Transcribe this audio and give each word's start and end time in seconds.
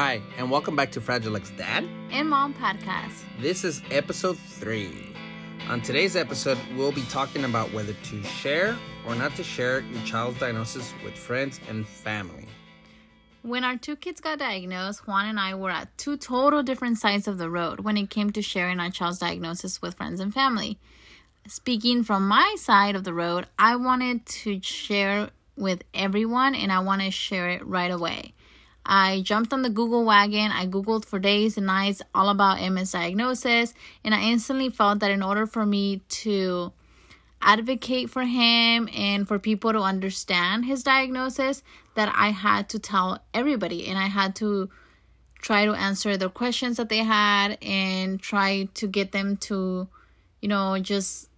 Hi, 0.00 0.22
and 0.36 0.48
welcome 0.48 0.76
back 0.76 0.92
to 0.92 1.00
Fragile 1.00 1.34
X 1.34 1.50
Dad 1.56 1.84
and 2.12 2.30
Mom 2.30 2.54
podcast. 2.54 3.24
This 3.40 3.64
is 3.64 3.82
episode 3.90 4.38
three. 4.38 5.12
On 5.68 5.80
today's 5.80 6.14
episode, 6.14 6.56
we'll 6.76 6.92
be 6.92 7.02
talking 7.06 7.42
about 7.42 7.72
whether 7.72 7.94
to 7.94 8.22
share 8.22 8.76
or 9.04 9.16
not 9.16 9.34
to 9.34 9.42
share 9.42 9.80
your 9.80 10.00
child's 10.04 10.38
diagnosis 10.38 10.94
with 11.04 11.14
friends 11.14 11.58
and 11.68 11.84
family. 11.84 12.46
When 13.42 13.64
our 13.64 13.76
two 13.76 13.96
kids 13.96 14.20
got 14.20 14.38
diagnosed, 14.38 15.08
Juan 15.08 15.26
and 15.26 15.40
I 15.40 15.56
were 15.56 15.70
at 15.70 15.98
two 15.98 16.16
total 16.16 16.62
different 16.62 16.98
sides 16.98 17.26
of 17.26 17.38
the 17.38 17.50
road 17.50 17.80
when 17.80 17.96
it 17.96 18.08
came 18.08 18.30
to 18.34 18.40
sharing 18.40 18.78
our 18.78 18.90
child's 18.90 19.18
diagnosis 19.18 19.82
with 19.82 19.96
friends 19.96 20.20
and 20.20 20.32
family. 20.32 20.78
Speaking 21.48 22.04
from 22.04 22.28
my 22.28 22.54
side 22.56 22.94
of 22.94 23.02
the 23.02 23.12
road, 23.12 23.48
I 23.58 23.74
wanted 23.74 24.26
to 24.26 24.62
share 24.62 25.30
with 25.56 25.82
everyone 25.92 26.54
and 26.54 26.70
I 26.70 26.78
want 26.78 27.02
to 27.02 27.10
share 27.10 27.48
it 27.48 27.66
right 27.66 27.90
away. 27.90 28.34
I 28.90 29.20
jumped 29.20 29.52
on 29.52 29.60
the 29.60 29.68
Google 29.68 30.04
wagon. 30.06 30.50
I 30.50 30.66
Googled 30.66 31.04
for 31.04 31.18
days 31.18 31.58
and 31.58 31.66
nights 31.66 32.00
all 32.14 32.30
about 32.30 32.58
Emmett's 32.58 32.92
diagnosis, 32.92 33.74
and 34.02 34.14
I 34.14 34.22
instantly 34.22 34.70
felt 34.70 35.00
that 35.00 35.10
in 35.10 35.22
order 35.22 35.46
for 35.46 35.66
me 35.66 36.00
to 36.08 36.72
advocate 37.42 38.08
for 38.08 38.22
him 38.22 38.88
and 38.96 39.28
for 39.28 39.38
people 39.38 39.72
to 39.72 39.80
understand 39.80 40.64
his 40.64 40.82
diagnosis, 40.82 41.62
that 41.96 42.12
I 42.16 42.30
had 42.30 42.70
to 42.70 42.78
tell 42.78 43.22
everybody 43.34 43.86
and 43.86 43.98
I 43.98 44.06
had 44.06 44.34
to 44.36 44.70
try 45.40 45.66
to 45.66 45.72
answer 45.72 46.16
the 46.16 46.30
questions 46.30 46.78
that 46.78 46.88
they 46.88 46.98
had 46.98 47.58
and 47.62 48.20
try 48.20 48.68
to 48.74 48.86
get 48.88 49.12
them 49.12 49.36
to, 49.36 49.86
you 50.40 50.48
know, 50.48 50.78
just 50.78 51.28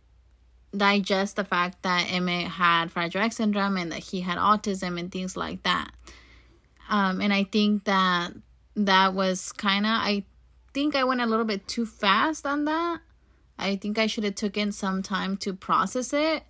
digest 0.75 1.37
the 1.37 1.45
fact 1.45 1.83
that 1.83 2.07
Emmett 2.11 2.47
had 2.47 2.93
Fragile 2.93 3.23
X 3.23 3.37
syndrome 3.37 3.77
and 3.77 3.91
that 3.91 4.05
he 4.05 4.21
had 4.21 4.39
autism 4.39 4.99
and 4.99 5.11
things 5.11 5.37
like 5.37 5.63
that. 5.65 5.91
Um, 6.91 7.21
and 7.21 7.33
I 7.33 7.45
think 7.45 7.85
that 7.85 8.33
that 8.75 9.15
was 9.15 9.53
kind 9.53 9.87
of, 9.87 9.93
I 9.93 10.25
think 10.75 10.97
I 10.97 11.05
went 11.05 11.21
a 11.21 11.27
little 11.27 11.45
bit 11.45 11.67
too 11.69 11.87
fast 11.87 12.45
on 12.45 12.65
that. 12.67 13.01
I 13.59 13.77
think 13.77 13.99
I 13.99 14.07
should 14.07 14.25
have 14.25 14.35
taken 14.35 14.73
some 14.73 15.03
time 15.03 15.37
to 15.39 15.55
process 15.55 16.13
it 16.13 16.43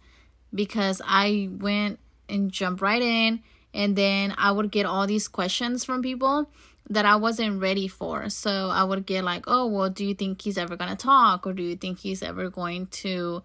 because 0.55 1.03
I 1.05 1.51
went 1.53 1.99
and 2.29 2.51
jumped 2.51 2.81
right 2.81 3.03
in 3.03 3.41
and 3.75 3.95
then 3.97 4.35
I 4.39 4.51
would 4.51 4.71
get 4.71 4.87
all 4.87 5.07
these 5.07 5.29
questions 5.29 5.85
from 5.85 6.03
people 6.03 6.51
that 6.89 7.05
I 7.05 7.17
wasn't 7.17 7.61
ready 7.61 7.87
for. 7.87 8.29
So 8.31 8.71
I 8.71 8.83
would 8.83 9.07
get 9.07 9.23
like, 9.23 9.45
"Oh, 9.47 9.67
well, 9.67 9.91
do 9.91 10.05
you 10.05 10.15
think 10.15 10.43
he's 10.43 10.59
ever 10.59 10.77
going 10.77 10.91
to 10.91 10.97
talk 10.97 11.47
or 11.47 11.53
do 11.53 11.63
you 11.63 11.77
think 11.77 12.01
he's 12.01 12.23
ever 12.23 12.49
going 12.51 12.87
to 12.87 13.43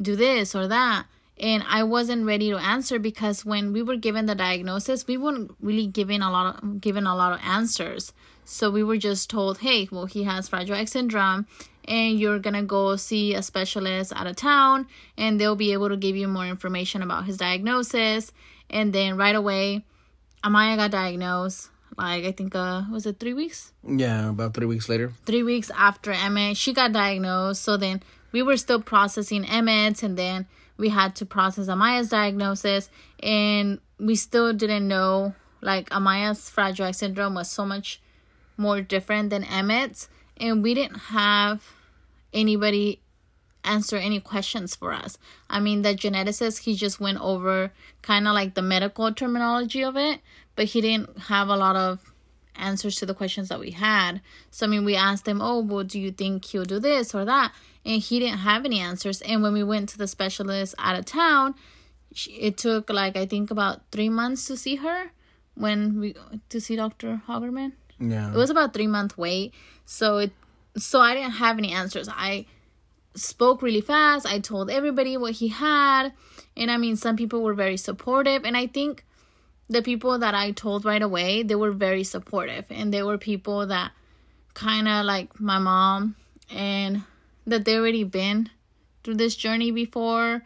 do 0.00 0.16
this 0.16 0.54
or 0.54 0.66
that?" 0.68 1.06
And 1.42 1.64
I 1.68 1.82
wasn't 1.82 2.24
ready 2.24 2.50
to 2.50 2.56
answer 2.56 3.00
because 3.00 3.44
when 3.44 3.72
we 3.72 3.82
were 3.82 3.96
given 3.96 4.26
the 4.26 4.36
diagnosis, 4.36 5.08
we 5.08 5.16
weren't 5.16 5.50
really 5.60 5.88
given 5.88 6.22
a 6.22 6.30
lot 6.30 6.62
of 6.62 6.80
given 6.80 7.04
a 7.04 7.16
lot 7.16 7.32
of 7.32 7.40
answers. 7.44 8.12
So 8.44 8.70
we 8.70 8.84
were 8.84 8.96
just 8.96 9.28
told, 9.28 9.58
"Hey, 9.58 9.88
well, 9.90 10.06
he 10.06 10.22
has 10.22 10.48
Fragile 10.48 10.76
X 10.76 10.92
syndrome, 10.92 11.46
and 11.86 12.18
you're 12.18 12.38
gonna 12.38 12.62
go 12.62 12.94
see 12.94 13.34
a 13.34 13.42
specialist 13.42 14.12
out 14.14 14.28
of 14.28 14.36
town, 14.36 14.86
and 15.18 15.40
they'll 15.40 15.56
be 15.56 15.72
able 15.72 15.88
to 15.88 15.96
give 15.96 16.16
you 16.16 16.28
more 16.28 16.46
information 16.46 17.02
about 17.02 17.24
his 17.24 17.36
diagnosis." 17.36 18.32
And 18.70 18.92
then 18.92 19.16
right 19.16 19.34
away, 19.34 19.84
Amaya 20.44 20.76
got 20.76 20.92
diagnosed. 20.92 21.70
Like 21.98 22.24
I 22.24 22.32
think, 22.32 22.54
uh, 22.54 22.82
was 22.90 23.04
it 23.04 23.18
three 23.18 23.34
weeks? 23.34 23.72
Yeah, 23.86 24.30
about 24.30 24.54
three 24.54 24.66
weeks 24.66 24.88
later. 24.88 25.12
Three 25.26 25.42
weeks 25.42 25.70
after 25.76 26.12
Emmett, 26.12 26.56
she 26.56 26.72
got 26.72 26.92
diagnosed. 26.92 27.62
So 27.62 27.76
then 27.76 28.00
we 28.30 28.42
were 28.42 28.56
still 28.56 28.80
processing 28.80 29.44
Emmett's, 29.44 30.02
and 30.02 30.16
then 30.16 30.46
we 30.82 30.88
had 30.88 31.14
to 31.14 31.24
process 31.24 31.68
Amaya's 31.68 32.08
diagnosis, 32.08 32.90
and 33.22 33.78
we 34.00 34.16
still 34.16 34.52
didn't 34.52 34.88
know. 34.88 35.32
Like 35.60 35.88
Amaya's 35.90 36.50
Fragile 36.50 36.86
X 36.86 36.98
syndrome 36.98 37.34
was 37.34 37.48
so 37.48 37.64
much 37.64 38.02
more 38.56 38.80
different 38.80 39.30
than 39.30 39.44
Emmett's, 39.44 40.08
and 40.38 40.60
we 40.60 40.74
didn't 40.74 40.98
have 41.14 41.64
anybody 42.32 43.00
answer 43.62 43.96
any 43.96 44.18
questions 44.18 44.74
for 44.74 44.92
us. 44.92 45.18
I 45.48 45.60
mean, 45.60 45.82
the 45.82 45.94
geneticist 45.94 46.64
he 46.64 46.74
just 46.74 46.98
went 46.98 47.20
over 47.20 47.70
kind 48.02 48.26
of 48.26 48.34
like 48.34 48.54
the 48.54 48.62
medical 48.62 49.14
terminology 49.14 49.84
of 49.84 49.96
it, 49.96 50.18
but 50.56 50.64
he 50.64 50.80
didn't 50.80 51.16
have 51.30 51.46
a 51.46 51.56
lot 51.56 51.76
of 51.76 52.11
answers 52.56 52.96
to 52.96 53.06
the 53.06 53.14
questions 53.14 53.48
that 53.48 53.60
we 53.60 53.70
had. 53.70 54.20
So 54.50 54.66
I 54.66 54.68
mean, 54.68 54.84
we 54.84 54.96
asked 54.96 55.26
him, 55.26 55.40
"Oh, 55.40 55.60
well, 55.60 55.84
do 55.84 56.00
you 56.00 56.10
think 56.10 56.44
he'll 56.44 56.64
do 56.64 56.78
this 56.78 57.14
or 57.14 57.24
that?" 57.24 57.52
and 57.84 58.00
he 58.00 58.18
didn't 58.18 58.38
have 58.38 58.64
any 58.64 58.80
answers. 58.80 59.20
And 59.22 59.42
when 59.42 59.52
we 59.52 59.62
went 59.62 59.88
to 59.90 59.98
the 59.98 60.06
specialist 60.06 60.74
out 60.78 60.98
of 60.98 61.04
town, 61.04 61.54
it 62.28 62.56
took 62.56 62.90
like 62.90 63.16
I 63.16 63.26
think 63.26 63.50
about 63.50 63.80
three 63.90 64.08
months 64.08 64.46
to 64.46 64.56
see 64.56 64.76
her 64.76 65.12
when 65.54 65.98
we 65.98 66.14
to 66.48 66.60
see 66.60 66.76
Dr. 66.76 67.22
Hagerman. 67.26 67.72
Yeah, 67.98 68.32
it 68.32 68.36
was 68.36 68.50
about 68.50 68.74
three 68.74 68.86
month 68.86 69.16
wait. 69.16 69.54
So 69.84 70.18
it 70.18 70.32
so 70.76 71.00
I 71.00 71.14
didn't 71.14 71.32
have 71.32 71.58
any 71.58 71.72
answers. 71.72 72.08
I 72.08 72.46
spoke 73.14 73.62
really 73.62 73.80
fast. 73.80 74.26
I 74.26 74.38
told 74.38 74.70
everybody 74.70 75.16
what 75.16 75.32
he 75.34 75.48
had, 75.48 76.12
and 76.56 76.70
I 76.70 76.76
mean 76.76 76.96
some 76.96 77.16
people 77.16 77.42
were 77.42 77.54
very 77.54 77.76
supportive, 77.76 78.44
and 78.44 78.56
I 78.56 78.66
think 78.66 79.04
the 79.72 79.82
people 79.82 80.18
that 80.18 80.34
I 80.34 80.52
told 80.52 80.84
right 80.84 81.02
away 81.02 81.42
they 81.42 81.54
were 81.54 81.72
very 81.72 82.04
supportive, 82.04 82.64
and 82.70 82.92
they 82.92 83.02
were 83.02 83.18
people 83.18 83.66
that 83.66 83.92
kind 84.54 84.86
of 84.86 85.06
like 85.06 85.40
my 85.40 85.58
mom 85.58 86.16
and 86.50 87.02
that 87.46 87.64
they 87.64 87.76
already 87.76 88.04
been 88.04 88.50
through 89.02 89.14
this 89.14 89.34
journey 89.34 89.70
before 89.70 90.42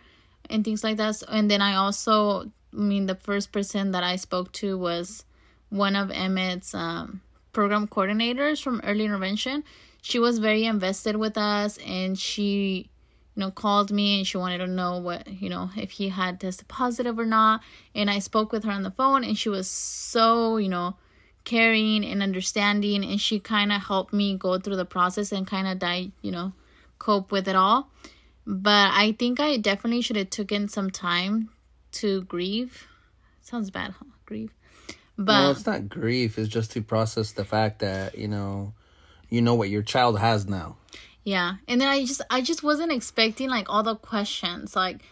and 0.49 0.65
things 0.65 0.85
like 0.85 0.97
that. 0.97 1.23
And 1.29 1.51
then 1.51 1.61
I 1.61 1.75
also, 1.75 2.51
I 2.73 2.77
mean, 2.77 3.07
the 3.07 3.15
first 3.15 3.53
person 3.53 3.93
that 3.93 4.05
I 4.05 4.17
spoke 4.17 4.53
to 4.53 4.79
was 4.79 5.25
one 5.69 5.97
of 5.97 6.11
Emmett's 6.11 6.75
um, 6.75 7.21
program 7.53 7.89
coordinators 7.89 8.63
from 8.63 8.81
early 8.85 9.05
intervention. 9.05 9.65
She 10.03 10.19
was 10.19 10.39
very 10.39 10.65
invested 10.65 11.17
with 11.17 11.37
us 11.37 11.79
and 11.79 12.19
she, 12.19 12.91
you 13.37 13.41
know, 13.41 13.51
called 13.51 13.93
me 13.93 14.19
and 14.19 14.27
she 14.27 14.39
wanted 14.39 14.59
to 14.59 14.67
know 14.67 14.99
what, 14.99 15.29
you 15.29 15.51
know, 15.51 15.71
if 15.77 15.93
he 15.93 16.09
had 16.09 16.41
tested 16.41 16.67
positive 16.69 17.19
or 17.19 17.27
not. 17.27 17.61
And 17.95 18.11
I 18.11 18.19
spoke 18.19 18.51
with 18.51 18.65
her 18.65 18.73
on 18.73 18.83
the 18.83 18.91
phone 18.91 19.25
and 19.25 19.37
she 19.37 19.51
was 19.51 19.69
so, 19.69 20.57
you 20.57 20.71
know, 20.71 20.97
caring 21.45 22.05
and 22.05 22.23
understanding 22.23 23.05
and 23.05 23.21
she 23.21 23.39
kind 23.39 23.73
of 23.73 23.83
helped 23.83 24.15
me 24.15 24.37
go 24.37 24.59
through 24.59 24.77
the 24.77 24.87
process 24.87 25.33
and 25.33 25.47
kind 25.47 25.69
of 25.69 25.79
die, 25.79 26.11
you 26.23 26.33
know, 26.33 26.53
cope 26.99 27.31
with 27.31 27.47
it 27.47 27.55
all. 27.55 27.91
But 28.47 28.93
I 28.95 29.15
think 29.19 29.39
I 29.39 29.59
definitely 29.59 30.01
should 30.01 30.17
have 30.17 30.31
taken 30.31 30.69
some 30.69 30.91
time 30.91 31.51
to 31.93 32.23
grieve. 32.23 32.89
Sounds 33.43 33.71
bad, 33.71 33.93
huh? 33.99 34.07
Grieve. 34.25 34.55
But 35.19 35.51
it's 35.51 35.67
not 35.67 35.89
grief. 35.89 36.39
It's 36.39 36.49
just 36.49 36.73
to 36.73 36.83
process 36.83 37.33
the 37.33 37.45
fact 37.45 37.81
that 37.81 38.17
you 38.17 38.29
know, 38.29 38.73
you 39.29 39.43
know 39.43 39.55
what 39.55 39.69
your 39.69 39.83
child 39.83 40.19
has 40.19 40.47
now. 40.47 40.77
Yeah, 41.27 41.57
and 41.67 41.81
then 41.81 41.89
I 41.89 42.07
just 42.07 42.23
I 42.31 42.41
just 42.41 42.63
wasn't 42.63 42.93
expecting 42.93 43.51
like 43.51 43.69
all 43.69 43.83
the 43.83 43.97
questions. 43.97 44.77
Like 44.77 45.03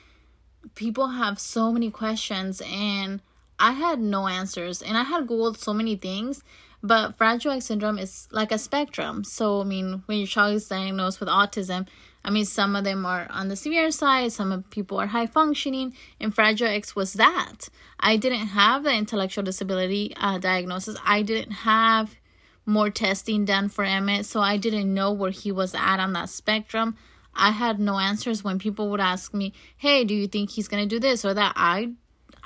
people 0.74 1.08
have 1.08 1.38
so 1.40 1.72
many 1.72 1.90
questions, 1.90 2.62
and 2.64 3.20
I 3.58 3.72
had 3.72 3.98
no 4.00 4.28
answers, 4.28 4.80
and 4.80 4.96
I 4.96 5.02
had 5.02 5.26
googled 5.26 5.58
so 5.58 5.74
many 5.74 5.96
things 5.96 6.42
but 6.84 7.16
Fragile 7.16 7.52
X 7.52 7.64
syndrome 7.64 7.98
is 7.98 8.28
like 8.30 8.52
a 8.52 8.58
spectrum. 8.58 9.24
So, 9.24 9.62
I 9.62 9.64
mean, 9.64 10.02
when 10.04 10.18
your 10.18 10.26
child 10.26 10.56
is 10.56 10.68
diagnosed 10.68 11.18
with 11.18 11.30
autism, 11.30 11.88
I 12.22 12.30
mean, 12.30 12.44
some 12.44 12.76
of 12.76 12.84
them 12.84 13.06
are 13.06 13.26
on 13.30 13.48
the 13.48 13.56
severe 13.56 13.90
side, 13.90 14.32
some 14.32 14.52
of 14.52 14.68
people 14.68 15.00
are 15.00 15.06
high 15.06 15.26
functioning, 15.26 15.94
and 16.20 16.34
Fragile 16.34 16.68
X 16.68 16.94
was 16.94 17.14
that. 17.14 17.70
I 17.98 18.18
didn't 18.18 18.48
have 18.48 18.84
the 18.84 18.92
intellectual 18.92 19.42
disability 19.42 20.12
uh, 20.18 20.36
diagnosis. 20.36 20.96
I 21.06 21.22
didn't 21.22 21.52
have 21.52 22.16
more 22.66 22.90
testing 22.90 23.44
done 23.44 23.68
for 23.68 23.84
Emmett, 23.84 24.26
so 24.26 24.40
I 24.40 24.56
didn't 24.56 24.92
know 24.92 25.12
where 25.12 25.30
he 25.30 25.52
was 25.52 25.74
at 25.74 26.00
on 26.00 26.12
that 26.14 26.30
spectrum. 26.30 26.96
I 27.34 27.50
had 27.50 27.80
no 27.80 27.98
answers 27.98 28.44
when 28.44 28.58
people 28.58 28.90
would 28.90 29.00
ask 29.00 29.34
me, 29.34 29.52
"Hey, 29.76 30.04
do 30.04 30.14
you 30.14 30.26
think 30.26 30.50
he's 30.50 30.68
gonna 30.68 30.86
do 30.86 31.00
this 31.00 31.24
or 31.24 31.34
that?" 31.34 31.52
I, 31.56 31.92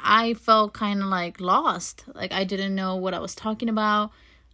I 0.03 0.35
felt 0.35 0.73
kind 0.73 1.01
of 1.03 1.09
like 1.09 1.41
lost, 1.41 2.05
like 2.15 2.33
I 2.33 2.45
didn't 2.45 2.75
know 2.75 2.97
what 2.97 3.15
I 3.15 3.19
was 3.19 3.35
talking 3.35 3.69
about 3.69 4.11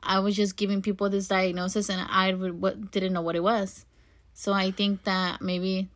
I 0.06 0.18
was 0.20 0.36
just 0.36 0.56
giving 0.56 0.82
people 0.82 1.08
this 1.08 1.28
diagnosis 1.28 1.88
and 1.88 2.06
I 2.08 2.32
didn't 2.32 3.12
know 3.12 3.22
what 3.22 3.36
it 3.36 3.42
was. 3.42 3.86
So 4.34 4.52
I 4.52 4.70
think 4.70 5.04
that 5.04 5.40
maybe 5.40 5.88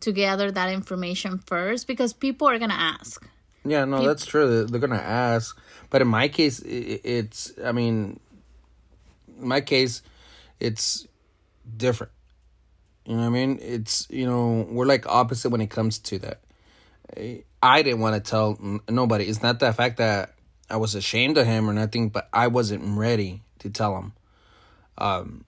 to 0.00 0.12
gather 0.12 0.50
that 0.50 0.70
information 0.70 1.38
first 1.38 1.86
because 1.86 2.12
people 2.12 2.48
are 2.48 2.58
going 2.58 2.70
to 2.70 2.76
ask. 2.76 3.26
Yeah, 3.64 3.84
no, 3.84 3.96
people- 3.98 4.06
that's 4.08 4.26
true. 4.26 4.64
They're 4.64 4.80
going 4.80 4.90
to 4.90 5.02
ask. 5.02 5.58
But 5.90 6.02
in 6.02 6.08
my 6.08 6.28
case, 6.28 6.60
it's, 6.60 7.52
I 7.62 7.72
mean, 7.72 8.18
in 9.42 9.48
my 9.48 9.60
case, 9.60 10.02
it's 10.60 11.06
different. 11.76 12.12
You 13.04 13.16
know 13.16 13.22
what 13.22 13.26
I 13.26 13.30
mean? 13.30 13.58
It's, 13.60 14.06
you 14.10 14.26
know, 14.26 14.66
we're 14.70 14.86
like 14.86 15.06
opposite 15.06 15.50
when 15.50 15.60
it 15.60 15.70
comes 15.70 15.98
to 15.98 16.18
that. 16.20 16.40
I 17.62 17.82
didn't 17.82 18.00
want 18.00 18.14
to 18.22 18.30
tell 18.30 18.58
nobody. 18.88 19.24
It's 19.26 19.42
not 19.42 19.60
the 19.60 19.72
fact 19.72 19.98
that 19.98 20.34
I 20.70 20.76
was 20.76 20.94
ashamed 20.94 21.36
of 21.36 21.46
him 21.46 21.68
or 21.68 21.72
nothing, 21.72 22.08
but 22.08 22.28
I 22.32 22.46
wasn't 22.46 22.96
ready 22.96 23.42
to 23.58 23.70
tell 23.70 23.96
him. 23.98 24.12
Um, 24.96 25.44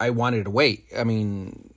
I 0.00 0.10
wanted 0.10 0.44
to 0.44 0.50
wait. 0.50 0.86
I 0.96 1.04
mean, 1.04 1.72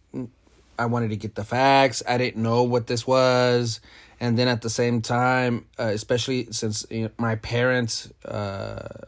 I 0.78 0.86
wanted 0.86 1.10
to 1.10 1.16
get 1.16 1.36
the 1.36 1.44
facts. 1.44 2.04
I 2.08 2.18
didn't 2.18 2.42
know 2.42 2.64
what 2.64 2.88
this 2.88 3.06
was, 3.06 3.80
and 4.20 4.38
then 4.38 4.48
at 4.48 4.62
the 4.62 4.70
same 4.70 5.02
time, 5.02 5.68
uh, 5.80 5.92
especially 5.94 6.48
since 6.52 6.86
you 6.90 7.04
know, 7.04 7.10
my 7.18 7.36
parents, 7.36 8.12
uh, 8.26 9.06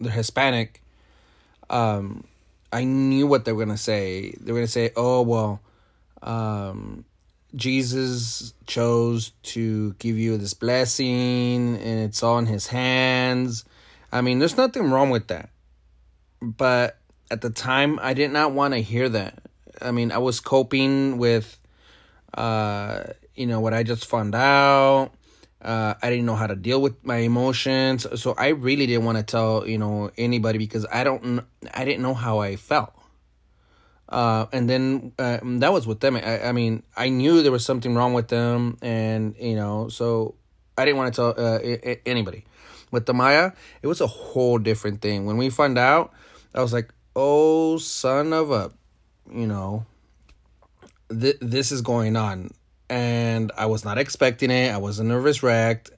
they're 0.00 0.12
Hispanic, 0.12 0.82
um, 1.72 2.24
I 2.72 2.84
knew 2.84 3.26
what 3.26 3.44
they 3.44 3.52
were 3.52 3.64
gonna 3.64 3.76
say. 3.76 4.34
They 4.40 4.52
were 4.52 4.58
gonna 4.58 4.68
say, 4.68 4.92
"Oh 4.94 5.22
well, 5.22 5.60
um, 6.22 7.04
Jesus 7.56 8.54
chose 8.66 9.32
to 9.42 9.94
give 9.94 10.16
you 10.16 10.36
this 10.38 10.54
blessing, 10.54 11.76
and 11.76 12.00
it's 12.00 12.22
all 12.22 12.38
in 12.38 12.46
His 12.46 12.68
hands." 12.68 13.64
I 14.12 14.20
mean, 14.20 14.38
there's 14.38 14.56
nothing 14.56 14.90
wrong 14.90 15.10
with 15.10 15.28
that, 15.28 15.48
but 16.40 16.98
at 17.30 17.40
the 17.40 17.50
time, 17.50 17.98
I 18.02 18.12
did 18.12 18.30
not 18.30 18.52
want 18.52 18.74
to 18.74 18.80
hear 18.80 19.08
that. 19.08 19.42
I 19.80 19.90
mean, 19.90 20.12
I 20.12 20.18
was 20.18 20.38
coping 20.38 21.16
with, 21.16 21.58
uh, 22.34 23.04
you 23.34 23.46
know, 23.46 23.60
what 23.60 23.72
I 23.72 23.82
just 23.82 24.04
found 24.04 24.34
out. 24.34 25.12
Uh, 25.62 25.94
I 26.02 26.10
didn't 26.10 26.26
know 26.26 26.34
how 26.34 26.48
to 26.48 26.56
deal 26.56 26.82
with 26.82 27.04
my 27.04 27.18
emotions, 27.18 28.04
so 28.20 28.34
I 28.36 28.48
really 28.48 28.86
didn't 28.86 29.04
want 29.04 29.18
to 29.18 29.22
tell 29.24 29.66
you 29.66 29.78
know 29.78 30.10
anybody 30.18 30.58
because 30.58 30.84
I 30.92 31.04
don't, 31.04 31.44
I 31.72 31.84
didn't 31.84 32.02
know 32.02 32.14
how 32.14 32.40
I 32.40 32.56
felt. 32.56 32.92
Uh, 34.08 34.46
and 34.52 34.68
then 34.68 35.12
uh, 35.18 35.38
that 35.42 35.72
was 35.72 35.86
with 35.86 36.00
them. 36.00 36.16
I, 36.16 36.48
I 36.48 36.52
mean, 36.52 36.82
I 36.96 37.08
knew 37.08 37.42
there 37.42 37.52
was 37.52 37.64
something 37.64 37.94
wrong 37.94 38.12
with 38.12 38.26
them, 38.26 38.76
and 38.82 39.36
you 39.38 39.54
know, 39.54 39.88
so 39.88 40.34
I 40.76 40.84
didn't 40.84 40.98
want 40.98 41.14
to 41.14 41.34
tell 41.34 41.46
uh, 41.46 41.58
I- 41.58 42.00
anybody. 42.06 42.44
With 42.90 43.06
the 43.06 43.14
Maya, 43.14 43.52
it 43.80 43.86
was 43.86 44.02
a 44.02 44.06
whole 44.06 44.58
different 44.58 45.00
thing. 45.00 45.24
When 45.24 45.38
we 45.38 45.48
found 45.48 45.78
out, 45.78 46.12
I 46.54 46.60
was 46.60 46.72
like, 46.74 46.92
"Oh, 47.16 47.78
son 47.78 48.34
of 48.34 48.50
a," 48.50 48.70
you 49.32 49.46
know, 49.46 49.86
th- 51.08 51.38
this 51.40 51.72
is 51.72 51.80
going 51.80 52.16
on 52.16 52.50
and 52.92 53.50
I 53.56 53.64
was 53.66 53.86
not 53.86 53.96
expecting 53.96 54.50
it. 54.50 54.70
I 54.70 54.76
was 54.76 54.98
a 54.98 55.04
nervous 55.04 55.42
wreck. 55.42 55.88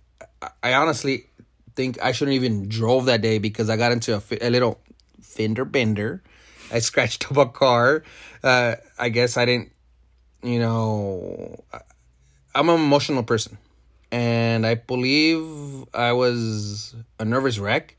I, 0.63 0.75
honestly 0.75 1.27
think 1.75 2.01
I 2.01 2.13
shouldn't 2.13 2.37
even 2.37 2.69
drove 2.69 3.07
that 3.07 3.21
day 3.21 3.39
because 3.39 3.69
I 3.69 3.77
got 3.77 3.91
into 3.91 4.15
a, 4.15 4.23
a 4.41 4.49
little 4.49 4.79
fender 5.21 5.65
bender. 5.65 6.23
I 6.71 6.79
scratched 6.89 7.29
up 7.33 7.37
a 7.37 7.47
car. 7.47 8.05
Uh, 8.45 8.77
I 8.97 9.09
guess 9.09 9.37
I 9.37 9.45
didn't, 9.45 9.73
you 10.45 10.61
know, 10.61 11.65
I'm 12.55 12.69
an 12.69 12.77
emotional 12.77 13.25
person. 13.25 13.59
And 14.13 14.65
I 14.65 14.77
believe 14.77 15.87
I 15.93 16.13
was 16.13 16.95
a 17.19 17.25
nervous 17.25 17.59
wreck. 17.59 17.97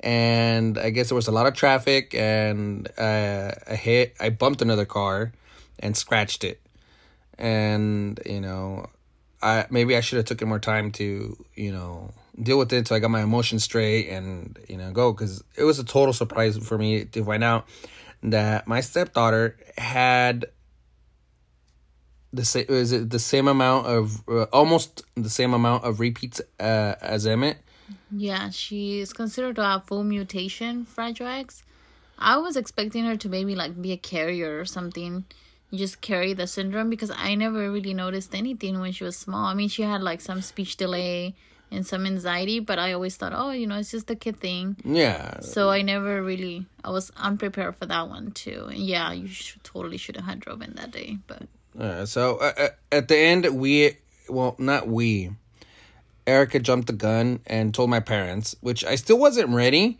And 0.00 0.78
I 0.78 0.90
guess 0.90 1.10
there 1.10 1.16
was 1.16 1.28
a 1.28 1.32
lot 1.32 1.46
of 1.46 1.54
traffic, 1.54 2.12
and 2.12 2.88
uh, 2.98 3.52
I 3.68 3.76
hit, 3.76 4.16
I 4.18 4.30
bumped 4.30 4.60
another 4.60 4.84
car 4.84 5.30
and 5.78 5.96
scratched 5.96 6.42
it 6.42 6.61
and 7.42 8.20
you 8.24 8.40
know 8.40 8.88
i 9.42 9.66
maybe 9.68 9.96
i 9.96 10.00
should 10.00 10.16
have 10.16 10.24
taken 10.24 10.48
more 10.48 10.60
time 10.60 10.92
to 10.92 11.36
you 11.54 11.72
know 11.72 12.14
deal 12.40 12.56
with 12.56 12.72
it 12.72 12.76
until 12.76 12.96
i 12.96 13.00
got 13.00 13.10
my 13.10 13.20
emotions 13.20 13.64
straight 13.64 14.08
and 14.08 14.58
you 14.68 14.76
know 14.76 14.92
go 14.92 15.12
because 15.12 15.42
it 15.56 15.64
was 15.64 15.78
a 15.78 15.84
total 15.84 16.12
surprise 16.14 16.56
for 16.56 16.78
me 16.78 17.04
to 17.04 17.22
find 17.24 17.42
out 17.42 17.66
that 18.22 18.68
my 18.68 18.80
stepdaughter 18.80 19.56
had 19.76 20.46
the 22.32 22.44
same 22.44 22.64
is 22.68 22.92
it 22.92 23.10
the 23.10 23.18
same 23.18 23.48
amount 23.48 23.86
of 23.86 24.26
uh, 24.28 24.44
almost 24.52 25.02
the 25.16 25.28
same 25.28 25.52
amount 25.52 25.84
of 25.84 25.98
repeats 25.98 26.40
uh, 26.60 26.94
as 27.02 27.26
emmett 27.26 27.58
Yeah, 28.10 28.50
she 28.50 29.00
is 29.00 29.12
considered 29.12 29.56
to 29.56 29.64
have 29.64 29.84
full 29.84 30.04
mutation 30.04 30.84
Fragile 30.84 31.26
X. 31.26 31.62
I 32.18 32.36
was 32.36 32.56
expecting 32.56 33.04
her 33.04 33.16
to 33.16 33.28
maybe 33.28 33.54
like 33.54 33.80
be 33.80 33.92
a 33.92 33.96
carrier 33.96 34.60
or 34.60 34.64
something. 34.64 35.24
You 35.72 35.78
just 35.78 36.02
carry 36.02 36.34
the 36.34 36.46
syndrome 36.46 36.90
because 36.90 37.10
I 37.10 37.34
never 37.34 37.72
really 37.72 37.94
noticed 37.94 38.34
anything 38.34 38.78
when 38.78 38.92
she 38.92 39.04
was 39.04 39.16
small. 39.16 39.46
I 39.46 39.54
mean, 39.54 39.70
she 39.70 39.80
had 39.80 40.02
like 40.02 40.20
some 40.20 40.42
speech 40.42 40.76
delay 40.76 41.34
and 41.70 41.86
some 41.86 42.04
anxiety, 42.04 42.60
but 42.60 42.78
I 42.78 42.92
always 42.92 43.16
thought, 43.16 43.32
oh, 43.34 43.52
you 43.52 43.66
know, 43.66 43.78
it's 43.78 43.90
just 43.90 44.10
a 44.10 44.14
kid 44.14 44.36
thing. 44.36 44.76
yeah 44.84 45.40
So 45.40 45.70
I 45.70 45.80
never 45.80 46.22
really, 46.22 46.66
I 46.84 46.90
was 46.90 47.10
unprepared 47.16 47.76
for 47.76 47.86
that 47.86 48.10
one 48.10 48.32
too. 48.32 48.66
And 48.68 48.80
yeah, 48.80 49.12
you 49.12 49.28
should, 49.28 49.64
totally 49.64 49.96
should 49.96 50.16
have 50.16 50.26
had 50.26 50.40
driven 50.40 50.74
that 50.74 50.90
day, 50.90 51.16
but 51.26 51.48
Uh, 51.72 52.04
so 52.04 52.36
uh, 52.36 52.52
uh, 52.58 52.68
at 52.92 53.08
the 53.08 53.16
end, 53.16 53.48
we 53.56 53.96
well, 54.28 54.54
not 54.58 54.88
we. 54.88 55.32
Erica 56.26 56.60
jumped 56.60 56.86
the 56.86 56.92
gun 56.92 57.40
and 57.46 57.72
told 57.72 57.88
my 57.88 58.00
parents, 58.00 58.54
which 58.60 58.84
I 58.84 58.94
still 58.96 59.18
wasn't 59.18 59.48
ready. 59.48 59.96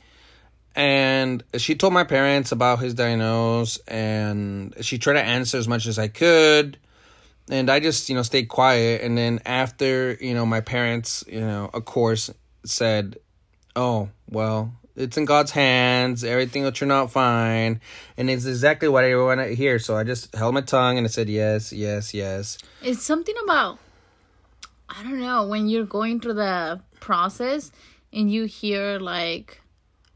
And 0.75 1.43
she 1.57 1.75
told 1.75 1.93
my 1.93 2.05
parents 2.05 2.53
about 2.53 2.79
his 2.79 2.95
diagnosis, 2.95 3.79
and 3.87 4.75
she 4.81 4.99
tried 4.99 5.15
to 5.15 5.23
answer 5.23 5.59
as 5.59 5.69
much 5.69 5.87
as 5.87 5.99
I 5.99 6.09
could. 6.09 6.79
And 7.51 7.71
I 7.71 7.81
just, 7.81 8.09
you 8.09 8.15
know, 8.15 8.23
stayed 8.23 8.49
quiet. 8.49 9.03
And 9.03 9.19
then 9.19 9.41
after, 9.45 10.17
you 10.21 10.33
know, 10.33 10.47
my 10.47 10.61
parents, 10.61 11.25
you 11.29 11.41
know, 11.41 11.69
of 11.75 11.85
course, 11.85 12.31
said, 12.65 13.19
"Oh, 13.77 14.09
well, 14.31 14.73
it's 14.97 15.17
in 15.19 15.25
God's 15.25 15.51
hands. 15.51 16.25
Everything 16.25 16.63
will 16.63 16.73
turn 16.73 16.91
out 16.91 17.11
fine." 17.11 17.81
And 18.17 18.31
it's 18.31 18.47
exactly 18.47 18.89
what 18.89 19.05
I 19.05 19.15
want 19.17 19.41
to 19.41 19.55
hear. 19.55 19.79
So 19.79 19.97
I 19.97 20.05
just 20.05 20.35
held 20.35 20.55
my 20.55 20.63
tongue 20.63 20.97
and 20.97 21.07
I 21.07 21.11
said, 21.11 21.29
"Yes, 21.29 21.73
yes, 21.73 22.15
yes." 22.15 22.59
it's 22.83 23.03
something 23.03 23.35
about 23.45 23.79
I 24.89 25.03
don't 25.03 25.21
know 25.21 25.47
when 25.47 25.69
you're 25.69 25.87
going 25.87 26.21
through 26.21 26.35
the 26.35 26.81
process 27.01 27.73
and 28.13 28.31
you 28.31 28.45
hear 28.45 28.99
like 28.99 29.62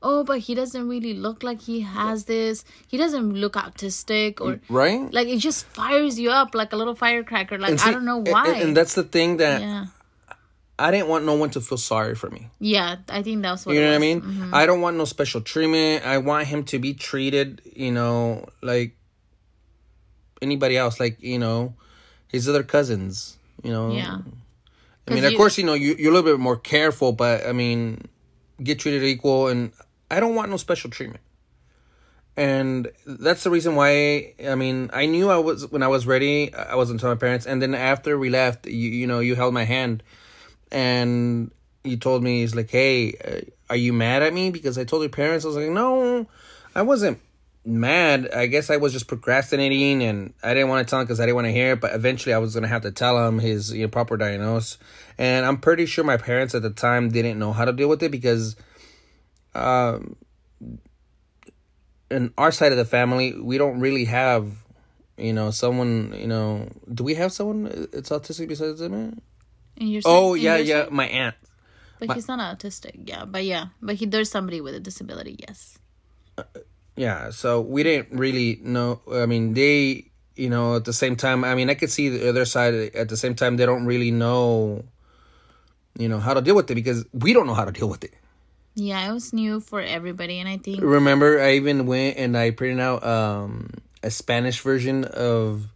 oh 0.02 0.22
but 0.24 0.38
he 0.40 0.54
doesn't 0.54 0.88
really 0.88 1.14
look 1.14 1.42
like 1.42 1.60
he 1.60 1.80
has 1.80 2.24
this 2.26 2.64
he 2.86 2.96
doesn't 2.96 3.32
look 3.32 3.54
autistic 3.54 4.40
or 4.40 4.60
Right? 4.68 5.10
like 5.12 5.26
it 5.28 5.38
just 5.38 5.64
fires 5.66 6.18
you 6.20 6.30
up 6.30 6.54
like 6.54 6.72
a 6.72 6.76
little 6.76 6.94
firecracker 6.94 7.58
like 7.58 7.70
And 7.72 7.80
I 7.80 7.90
don't 7.92 8.04
know 8.04 8.18
why 8.18 8.48
And, 8.48 8.62
and 8.62 8.76
that's 8.76 8.94
the 8.94 9.02
thing 9.04 9.38
that 9.38 9.60
yeah 9.62 9.86
I 10.78 10.90
didn't 10.90 11.08
want 11.08 11.24
no 11.24 11.32
one 11.34 11.48
to 11.56 11.60
feel 11.62 11.78
sorry 11.78 12.14
for 12.14 12.28
me. 12.28 12.48
yeah 12.60 12.96
I 13.08 13.22
think 13.22 13.40
that's 13.40 13.64
what 13.64 13.74
You 13.74 13.80
know 13.80 13.88
what 13.92 13.94
I 14.02 14.14
was. 14.14 14.22
Mm-hmm. 14.22 14.40
mean? 14.42 14.54
I 14.54 14.66
don't 14.66 14.82
want 14.82 14.98
no 14.98 15.06
special 15.06 15.40
treatment. 15.40 16.04
I 16.04 16.18
want 16.18 16.46
him 16.48 16.64
to 16.64 16.78
be 16.78 16.92
treated, 16.92 17.62
you 17.74 17.90
know, 17.90 18.44
like 18.60 18.92
anybody 20.42 20.76
else, 20.76 21.00
like, 21.00 21.16
you 21.22 21.38
know, 21.38 21.74
his 22.28 22.46
other 22.48 22.62
cousins, 22.62 23.36
you 23.62 23.72
know. 23.72 23.90
yeah 23.92 24.18
I 25.08 25.14
mean, 25.14 25.24
of 25.24 25.32
you- 25.32 25.38
course, 25.38 25.56
you 25.56 25.64
know, 25.64 25.74
you, 25.74 25.94
you're 25.98 26.10
a 26.10 26.14
little 26.14 26.30
bit 26.30 26.40
more 26.40 26.56
careful, 26.58 27.12
but 27.12 27.46
I 27.46 27.52
mean, 27.52 28.02
get 28.62 28.78
treated 28.80 29.02
equal, 29.04 29.48
and 29.48 29.72
I 30.10 30.20
don't 30.20 30.34
want 30.34 30.50
no 30.50 30.56
special 30.56 30.90
treatment. 30.90 31.22
And 32.36 32.90
that's 33.06 33.44
the 33.44 33.50
reason 33.50 33.76
why. 33.76 34.34
I 34.46 34.54
mean, 34.56 34.90
I 34.92 35.06
knew 35.06 35.30
I 35.30 35.38
was 35.38 35.70
when 35.70 35.82
I 35.82 35.88
was 35.88 36.06
ready. 36.06 36.52
I 36.54 36.74
wasn't 36.74 37.00
telling 37.00 37.16
my 37.16 37.20
parents, 37.20 37.46
and 37.46 37.62
then 37.62 37.74
after 37.74 38.18
we 38.18 38.28
left, 38.28 38.66
you 38.66 38.90
you 38.90 39.06
know, 39.06 39.20
you 39.20 39.34
held 39.34 39.54
my 39.54 39.64
hand, 39.64 40.02
and 40.70 41.50
you 41.82 41.96
told 41.96 42.22
me, 42.22 42.40
"He's 42.40 42.54
like, 42.54 42.68
hey, 42.68 43.14
uh, 43.24 43.40
are 43.70 43.76
you 43.76 43.94
mad 43.94 44.22
at 44.22 44.34
me 44.34 44.50
because 44.50 44.76
I 44.76 44.84
told 44.84 45.00
your 45.02 45.08
parents?" 45.08 45.46
I 45.46 45.48
was 45.48 45.56
like, 45.56 45.70
"No, 45.70 46.26
I 46.74 46.82
wasn't 46.82 47.20
mad. 47.64 48.28
I 48.32 48.46
guess 48.46 48.70
I 48.70 48.76
was 48.76 48.92
just 48.92 49.08
procrastinating, 49.08 50.02
and 50.02 50.34
I 50.42 50.54
didn't 50.54 50.68
want 50.68 50.86
to 50.86 50.90
tell 50.90 51.00
him 51.00 51.06
because 51.06 51.20
I 51.20 51.24
didn't 51.24 51.36
want 51.36 51.46
to 51.46 51.52
hear 51.52 51.72
it. 51.72 51.80
But 51.80 51.94
eventually, 51.94 52.34
I 52.34 52.38
was 52.38 52.54
gonna 52.54 52.68
have 52.68 52.82
to 52.82 52.92
tell 52.92 53.26
him 53.26 53.38
his 53.38 53.72
you 53.72 53.82
know, 53.82 53.88
proper 53.88 54.16
diagnosis. 54.18 54.78
And 55.16 55.46
I'm 55.46 55.56
pretty 55.56 55.86
sure 55.86 56.04
my 56.04 56.18
parents 56.18 56.54
at 56.54 56.62
the 56.62 56.70
time 56.70 57.08
didn't 57.08 57.38
know 57.38 57.52
how 57.52 57.64
to 57.64 57.72
deal 57.72 57.88
with 57.88 58.02
it 58.02 58.10
because, 58.10 58.56
um, 59.56 60.16
in 62.10 62.32
our 62.38 62.52
side 62.52 62.72
of 62.72 62.78
the 62.78 62.84
family, 62.84 63.32
we 63.38 63.58
don't 63.58 63.80
really 63.80 64.04
have, 64.04 64.46
you 65.16 65.32
know, 65.32 65.50
someone. 65.50 66.14
You 66.16 66.26
know, 66.28 66.68
do 66.92 67.02
we 67.04 67.14
have 67.14 67.32
someone 67.32 67.88
that's 67.92 68.10
autistic 68.10 68.48
besides 68.48 68.80
him? 68.80 69.20
Oh 70.04 70.34
yeah, 70.34 70.56
yeah, 70.56 70.82
saying- 70.84 70.94
my 70.94 71.06
aunt. 71.06 71.34
but 71.98 72.12
he's 72.14 72.28
not 72.28 72.38
autistic 72.40 72.92
yeah 73.08 73.24
but 73.24 73.40
yeah 73.42 73.72
but 73.80 73.96
he 73.96 74.04
there's 74.04 74.30
somebody 74.30 74.60
with 74.60 74.74
a 74.74 74.80
disability 74.80 75.34
yes 75.48 75.78
Yeah, 76.96 77.28
so 77.30 77.60
we 77.60 77.82
didn't 77.82 78.12
really 78.18 78.60
know. 78.62 79.00
I 79.12 79.24
mean, 79.24 79.52
they, 79.52 80.12
you 80.34 80.48
know, 80.48 80.76
at 80.76 80.84
the 80.84 80.92
same 80.92 81.16
time, 81.16 81.44
I 81.44 81.54
mean, 81.54 81.68
I 81.68 81.74
could 81.74 81.90
see 81.90 82.08
the 82.08 82.28
other 82.28 82.44
side. 82.44 82.72
At 82.96 83.08
the 83.08 83.16
same 83.16 83.34
time, 83.34 83.56
they 83.56 83.64
don't 83.66 83.84
really 83.84 84.10
know, 84.10 84.84
you 85.98 86.08
know, 86.08 86.20
how 86.20 86.32
to 86.32 86.40
deal 86.40 86.56
with 86.56 86.70
it 86.70 86.74
because 86.74 87.04
we 87.12 87.32
don't 87.32 87.46
know 87.46 87.52
how 87.56 87.64
to 87.68 87.72
deal 87.72 87.88
with 87.88 88.04
it. 88.04 88.12
Yeah 88.76 89.08
it 89.08 89.12
was 89.12 89.32
new 89.32 89.58
for 89.58 89.80
everybody 89.80 90.38
and 90.38 90.48
I 90.48 90.58
think 90.58 90.82
Remember, 90.82 91.40
I 91.40 91.54
even 91.54 91.86
went 91.86 92.16
and 92.18 92.36
I 92.36 92.50
printed 92.50 92.78
out 92.80 93.04
um, 93.04 93.70
a 94.02 94.10
Spanish 94.10 94.60
version 94.60 95.04
of 95.04 95.66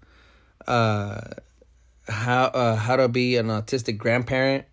uh, 0.69 1.21
how 2.07 2.45
uh, 2.45 2.77
how 2.77 2.97
to 2.97 3.09
be 3.09 3.37
an 3.37 3.47
autistic 3.49 3.99
grandparent 3.99 4.67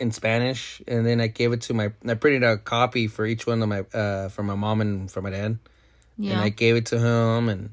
in 0.00 0.10
Spanish, 0.10 0.80
and 0.88 1.04
then 1.06 1.20
I 1.20 1.28
gave 1.28 1.52
it 1.52 1.60
to 1.62 1.74
my. 1.74 1.92
I 2.06 2.14
printed 2.14 2.42
out 2.42 2.54
a 2.54 2.58
copy 2.58 3.06
for 3.06 3.26
each 3.26 3.46
one 3.46 3.62
of 3.62 3.68
my 3.68 3.80
uh, 3.92 4.28
for 4.30 4.42
my 4.42 4.54
mom 4.54 4.80
and 4.80 5.10
for 5.10 5.20
my 5.22 5.30
dad. 5.30 5.58
yeah 6.16 6.32
and 6.32 6.40
I 6.40 6.48
gave 6.48 6.74
it 6.76 6.86
to 6.86 6.98
him 6.98 7.48
and 7.48 7.70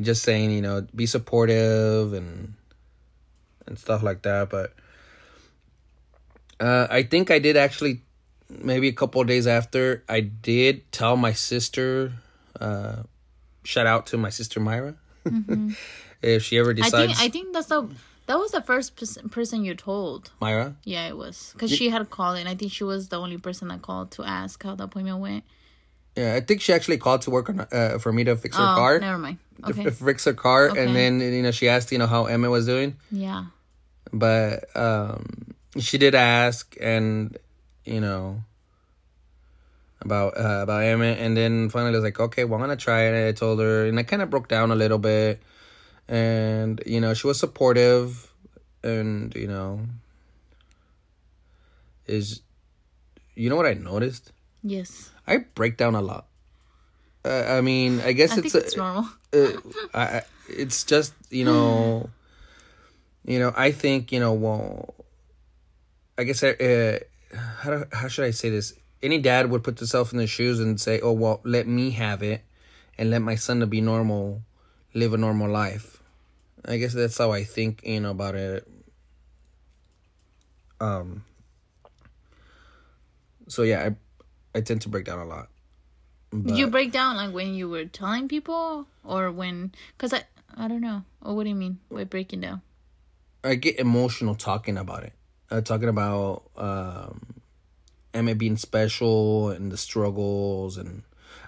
just 0.00 0.22
saying, 0.22 0.50
you 0.50 0.62
know, 0.62 0.86
be 0.94 1.06
supportive 1.06 2.12
and 2.12 2.54
and 3.66 3.78
stuff 3.78 4.02
like 4.02 4.22
that. 4.22 4.48
But 4.48 4.72
uh, 6.60 6.86
I 6.88 7.02
think 7.02 7.30
I 7.30 7.38
did 7.38 7.56
actually, 7.56 8.02
maybe 8.48 8.88
a 8.88 8.92
couple 8.92 9.20
of 9.20 9.26
days 9.26 9.46
after, 9.46 10.04
I 10.08 10.20
did 10.20 10.90
tell 10.92 11.16
my 11.16 11.32
sister. 11.32 12.12
Uh, 12.60 13.02
shout 13.64 13.86
out 13.86 14.06
to 14.08 14.16
my 14.16 14.30
sister 14.30 14.60
Myra. 14.60 14.94
if 16.22 16.42
she 16.44 16.58
ever 16.58 16.72
Mm-hmm. 16.74 16.84
I 16.84 16.90
think 16.90 17.20
I 17.20 17.28
think 17.28 17.52
that's 17.52 17.66
the 17.68 17.88
that 18.26 18.38
was 18.38 18.50
the 18.50 18.60
first 18.62 18.96
person 19.30 19.64
you 19.64 19.74
told. 19.74 20.30
Myra. 20.40 20.76
Yeah, 20.84 21.06
it 21.08 21.16
was 21.16 21.50
because 21.52 21.70
she 21.70 21.90
had 21.90 22.10
called, 22.10 22.38
and 22.38 22.48
I 22.48 22.54
think 22.54 22.72
she 22.72 22.84
was 22.84 23.08
the 23.08 23.18
only 23.20 23.38
person 23.38 23.68
that 23.68 23.82
called 23.82 24.10
to 24.12 24.24
ask 24.24 24.62
how 24.62 24.74
the 24.74 24.84
appointment 24.84 25.18
went. 25.18 25.44
Yeah, 26.16 26.34
I 26.34 26.40
think 26.40 26.60
she 26.62 26.72
actually 26.72 26.96
called 26.98 27.22
to 27.22 27.30
work 27.30 27.48
on 27.50 27.66
uh, 27.70 27.98
for 27.98 28.10
me 28.12 28.24
to 28.24 28.36
fix 28.36 28.56
her 28.56 28.62
Oh, 28.62 28.74
car. 28.74 28.98
never 29.00 29.18
mind. 29.18 29.38
to 29.64 29.70
Okay. 29.70 29.86
f- 29.86 29.96
fix 29.98 30.24
her 30.24 30.32
car, 30.32 30.70
Okay. 30.70 30.84
and 30.86 30.96
then 30.96 31.20
you 31.20 31.42
know 31.42 31.50
she 31.50 31.68
asked 31.68 31.92
you 31.92 31.98
know 31.98 32.06
how 32.06 32.24
Emma 32.26 32.48
was 32.50 32.66
doing, 32.66 32.96
yeah. 33.10 33.44
but 34.12 34.64
um, 34.76 35.54
she 35.78 35.98
did 35.98 36.14
ask, 36.14 36.74
and 36.80 37.36
you 37.86 38.00
know 38.00 38.42
about 40.02 40.36
uh, 40.38 40.62
about 40.62 40.82
Emmett, 40.82 41.18
and 41.18 41.36
then 41.36 41.68
finally 41.70 41.92
I 41.92 41.96
was 41.96 42.04
like, 42.04 42.20
okay, 42.20 42.44
well 42.44 42.54
I'm 42.56 42.60
gonna 42.60 42.76
try 42.76 43.02
it. 43.02 43.28
I 43.28 43.32
told 43.32 43.60
her, 43.60 43.86
and 43.86 43.98
I 43.98 44.02
kind 44.02 44.22
of 44.22 44.30
broke 44.30 44.48
down 44.48 44.70
a 44.70 44.76
little 44.76 44.98
bit, 44.98 45.42
and 46.08 46.82
you 46.86 47.00
know 47.00 47.14
she 47.14 47.26
was 47.26 47.38
supportive, 47.38 48.32
and 48.82 49.34
you 49.34 49.46
know 49.48 49.80
is 52.06 52.42
you 53.34 53.50
know 53.50 53.56
what 53.56 53.66
I 53.66 53.74
noticed? 53.74 54.32
Yes. 54.62 55.10
I 55.26 55.38
break 55.38 55.76
down 55.76 55.94
a 55.94 56.02
lot. 56.02 56.26
Uh, 57.24 57.44
I 57.48 57.60
mean, 57.60 58.00
I 58.00 58.12
guess 58.12 58.32
I 58.32 58.40
it's 58.40 58.54
it's 58.54 58.76
normal. 58.76 59.08
uh, 59.32 59.48
I, 59.92 60.02
I, 60.02 60.22
it's 60.48 60.84
just 60.84 61.12
you 61.30 61.44
know, 61.44 62.08
you 63.24 63.38
know. 63.38 63.52
I 63.56 63.72
think 63.72 64.12
you 64.12 64.20
know. 64.20 64.32
Well, 64.32 64.94
I 66.16 66.22
guess 66.22 66.44
I, 66.44 66.50
uh, 66.50 66.98
how 67.34 67.70
do, 67.70 67.84
how 67.92 68.08
should 68.08 68.24
I 68.24 68.30
say 68.30 68.50
this? 68.50 68.74
Any 69.02 69.18
dad 69.18 69.50
would 69.50 69.62
put 69.62 69.76
themselves 69.76 70.12
in 70.12 70.18
the 70.18 70.26
shoes 70.26 70.60
and 70.60 70.80
say, 70.80 71.00
"Oh 71.00 71.12
well, 71.12 71.40
let 71.44 71.66
me 71.66 71.90
have 71.92 72.22
it, 72.22 72.42
and 72.98 73.10
let 73.10 73.22
my 73.22 73.34
son 73.34 73.60
to 73.60 73.66
be 73.66 73.80
normal, 73.80 74.42
live 74.94 75.12
a 75.12 75.18
normal 75.18 75.50
life." 75.50 76.02
I 76.64 76.78
guess 76.78 76.94
that's 76.94 77.18
how 77.18 77.32
I 77.32 77.44
think. 77.44 77.82
You 77.84 78.00
know 78.00 78.10
about 78.10 78.34
it. 78.34 78.66
Um. 80.80 81.24
So 83.48 83.62
yeah, 83.62 83.90
I 84.54 84.58
I 84.58 84.60
tend 84.62 84.82
to 84.82 84.88
break 84.88 85.04
down 85.04 85.18
a 85.18 85.24
lot. 85.24 85.48
Did 86.32 86.58
you 86.58 86.66
break 86.66 86.92
down 86.92 87.16
like 87.16 87.32
when 87.32 87.54
you 87.54 87.68
were 87.68 87.84
telling 87.84 88.28
people 88.28 88.86
or 89.04 89.30
when? 89.30 89.72
Because 89.96 90.12
I 90.12 90.24
I 90.56 90.68
don't 90.68 90.80
know. 90.80 91.04
Or 91.22 91.34
what 91.34 91.44
do 91.44 91.50
you 91.50 91.54
mean 91.54 91.78
by 91.90 92.04
breaking 92.04 92.40
down? 92.40 92.62
I 93.44 93.54
get 93.54 93.78
emotional 93.78 94.34
talking 94.34 94.76
about 94.76 95.04
it. 95.04 95.12
Uh, 95.50 95.60
talking 95.60 95.88
about 95.88 96.42
um, 96.56 97.34
Emmett 98.12 98.36
being 98.38 98.56
special 98.56 99.50
and 99.50 99.70
the 99.70 99.76
struggles, 99.76 100.76
and 100.76 101.02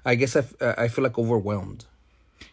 I 0.05 0.15
guess 0.15 0.37
I, 0.37 0.41
f- 0.41 0.55
uh, 0.63 0.75
I 0.79 0.87
feel 0.89 1.03
like 1.03 1.19
overwhelmed. 1.19 1.85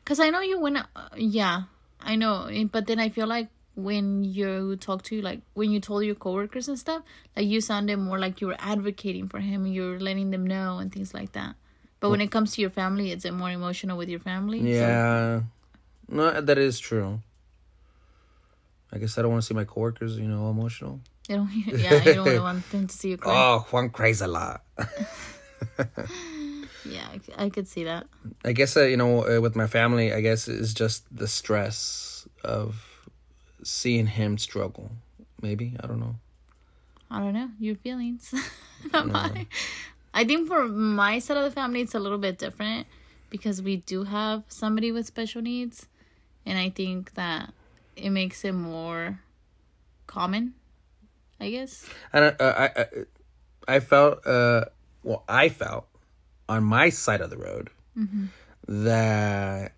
Because 0.04 0.20
I 0.20 0.30
know 0.32 0.42
you 0.42 0.60
went. 0.60 0.78
Uh, 0.78 1.10
yeah, 1.16 1.64
I 2.02 2.16
know. 2.16 2.46
eh, 2.46 2.64
But 2.66 2.88
then 2.88 3.00
I 3.00 3.10
feel 3.10 3.28
like 3.28 3.50
when 3.76 4.24
you 4.24 4.76
talk 4.78 5.04
to 5.04 5.22
like 5.22 5.42
when 5.54 5.70
you 5.70 5.80
told 5.80 6.04
your 6.06 6.16
coworkers 6.16 6.68
and 6.68 6.80
stuff, 6.80 7.04
like 7.36 7.46
you 7.46 7.62
sounded 7.62 7.98
more 7.98 8.18
like 8.18 8.42
you 8.42 8.48
were 8.48 8.56
advocating 8.58 9.28
for 9.30 9.40
him. 9.40 9.68
You're 9.68 10.00
letting 10.00 10.32
them 10.32 10.48
know 10.48 10.80
and 10.80 10.92
things 10.92 11.14
like 11.14 11.34
that. 11.34 11.56
But 12.00 12.10
when 12.10 12.22
it 12.22 12.32
comes 12.32 12.54
to 12.56 12.62
your 12.62 12.70
family, 12.72 13.12
is 13.12 13.26
it 13.26 13.34
more 13.34 13.52
emotional 13.52 13.98
with 13.98 14.10
your 14.10 14.20
family? 14.20 14.60
So- 14.62 14.66
Yeah, 14.66 15.42
no, 16.10 16.42
that 16.42 16.58
is 16.58 16.80
true. 16.80 17.20
I 18.92 18.98
guess 18.98 19.18
I 19.18 19.22
don't 19.22 19.32
want 19.32 19.44
to 19.44 19.48
see 19.48 19.54
my 19.54 19.66
coworkers, 19.66 20.18
you 20.18 20.28
know, 20.28 20.50
emotional. 20.50 21.02
You 21.30 21.38
don't, 21.38 21.80
yeah, 21.80 22.04
you 22.04 22.14
don't 22.14 22.42
want 22.42 22.70
them 22.70 22.86
to 22.86 22.96
see 22.96 23.10
you 23.10 23.18
cry. 23.18 23.34
Oh, 23.34 23.66
Juan 23.72 23.90
cries 23.90 24.22
a 24.22 24.28
lot. 24.28 24.62
Yeah, 26.86 27.08
I 27.38 27.50
could 27.50 27.68
see 27.68 27.84
that. 27.86 28.06
I 28.44 28.52
guess 28.52 28.78
uh, 28.78 28.84
you 28.84 28.98
know, 28.98 29.26
uh, 29.26 29.42
with 29.42 29.56
my 29.56 29.68
family, 29.68 30.14
I 30.14 30.22
guess 30.22 30.48
it's 30.48 30.74
just 30.74 31.04
the 31.16 31.28
stress 31.28 32.28
of 32.44 33.10
seeing 33.64 34.06
him 34.06 34.38
struggle. 34.38 34.92
Maybe 35.42 35.76
I 35.80 35.88
don't 35.88 36.00
know. 36.00 36.16
I 37.10 37.20
don't 37.20 37.34
know 37.34 37.50
your 37.60 37.76
feelings. 37.76 38.34
Not 38.94 39.08
mine. 39.08 39.48
I 40.14 40.24
think 40.26 40.48
for 40.48 40.68
my 40.68 41.20
side 41.20 41.38
of 41.38 41.44
the 41.44 41.52
family, 41.52 41.82
it's 41.82 41.96
a 41.96 42.00
little 42.00 42.18
bit 42.20 42.38
different 42.38 42.88
because 43.30 43.62
we 43.62 43.78
do 43.78 44.04
have 44.04 44.44
somebody 44.48 44.92
with 44.92 45.06
special 45.08 45.42
needs, 45.42 45.88
and 46.46 46.58
I 46.58 46.70
think 46.70 47.16
that 47.16 47.52
it 47.96 48.12
makes 48.12 48.46
it 48.46 48.54
more 48.54 49.22
common. 50.06 50.54
I 51.40 51.50
guess. 51.50 51.88
And 52.14 52.36
uh, 52.40 52.54
I, 52.58 52.66
I, 52.82 52.86
I 53.68 53.80
felt, 53.80 54.26
uh, 54.26 54.66
well, 55.04 55.24
I 55.28 55.50
felt 55.50 55.88
on 56.48 56.64
my 56.64 56.90
side 56.90 57.22
of 57.22 57.30
the 57.30 57.38
road 57.38 57.70
that 58.68 59.74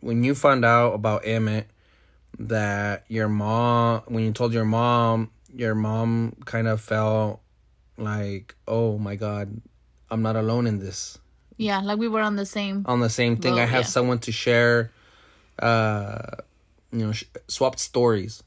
when 0.00 0.22
you 0.22 0.34
found 0.34 0.64
out 0.64 0.92
about 0.94 1.26
Emmett, 1.26 1.68
that 2.38 3.04
your 3.08 3.28
mom, 3.28 4.02
when 4.06 4.24
you 4.24 4.32
told 4.32 4.52
your 4.52 4.64
mom, 4.64 5.30
your 5.54 5.74
mom 5.74 6.36
kind 6.44 6.68
of 6.68 6.80
felt 6.80 7.40
like, 7.96 8.54
oh 8.68 8.98
my 8.98 9.16
God, 9.16 9.60
I'm 10.10 10.22
not 10.22 10.36
alone 10.36 10.66
in 10.66 10.78
this. 10.78 11.18
Yeah, 11.56 11.80
like 11.80 11.98
we 11.98 12.08
were 12.08 12.20
on 12.20 12.36
the 12.36 12.44
same. 12.44 12.84
On 12.86 13.00
the 13.00 13.08
same 13.08 13.36
thing, 13.38 13.58
I 13.58 13.64
have 13.64 13.80
yeah. 13.80 13.86
someone 13.86 14.18
to 14.20 14.32
share, 14.32 14.92
uh, 15.58 16.36
you 16.92 17.06
know, 17.06 17.12
sh- 17.12 17.24
swapped 17.48 17.80
stories 17.80 18.42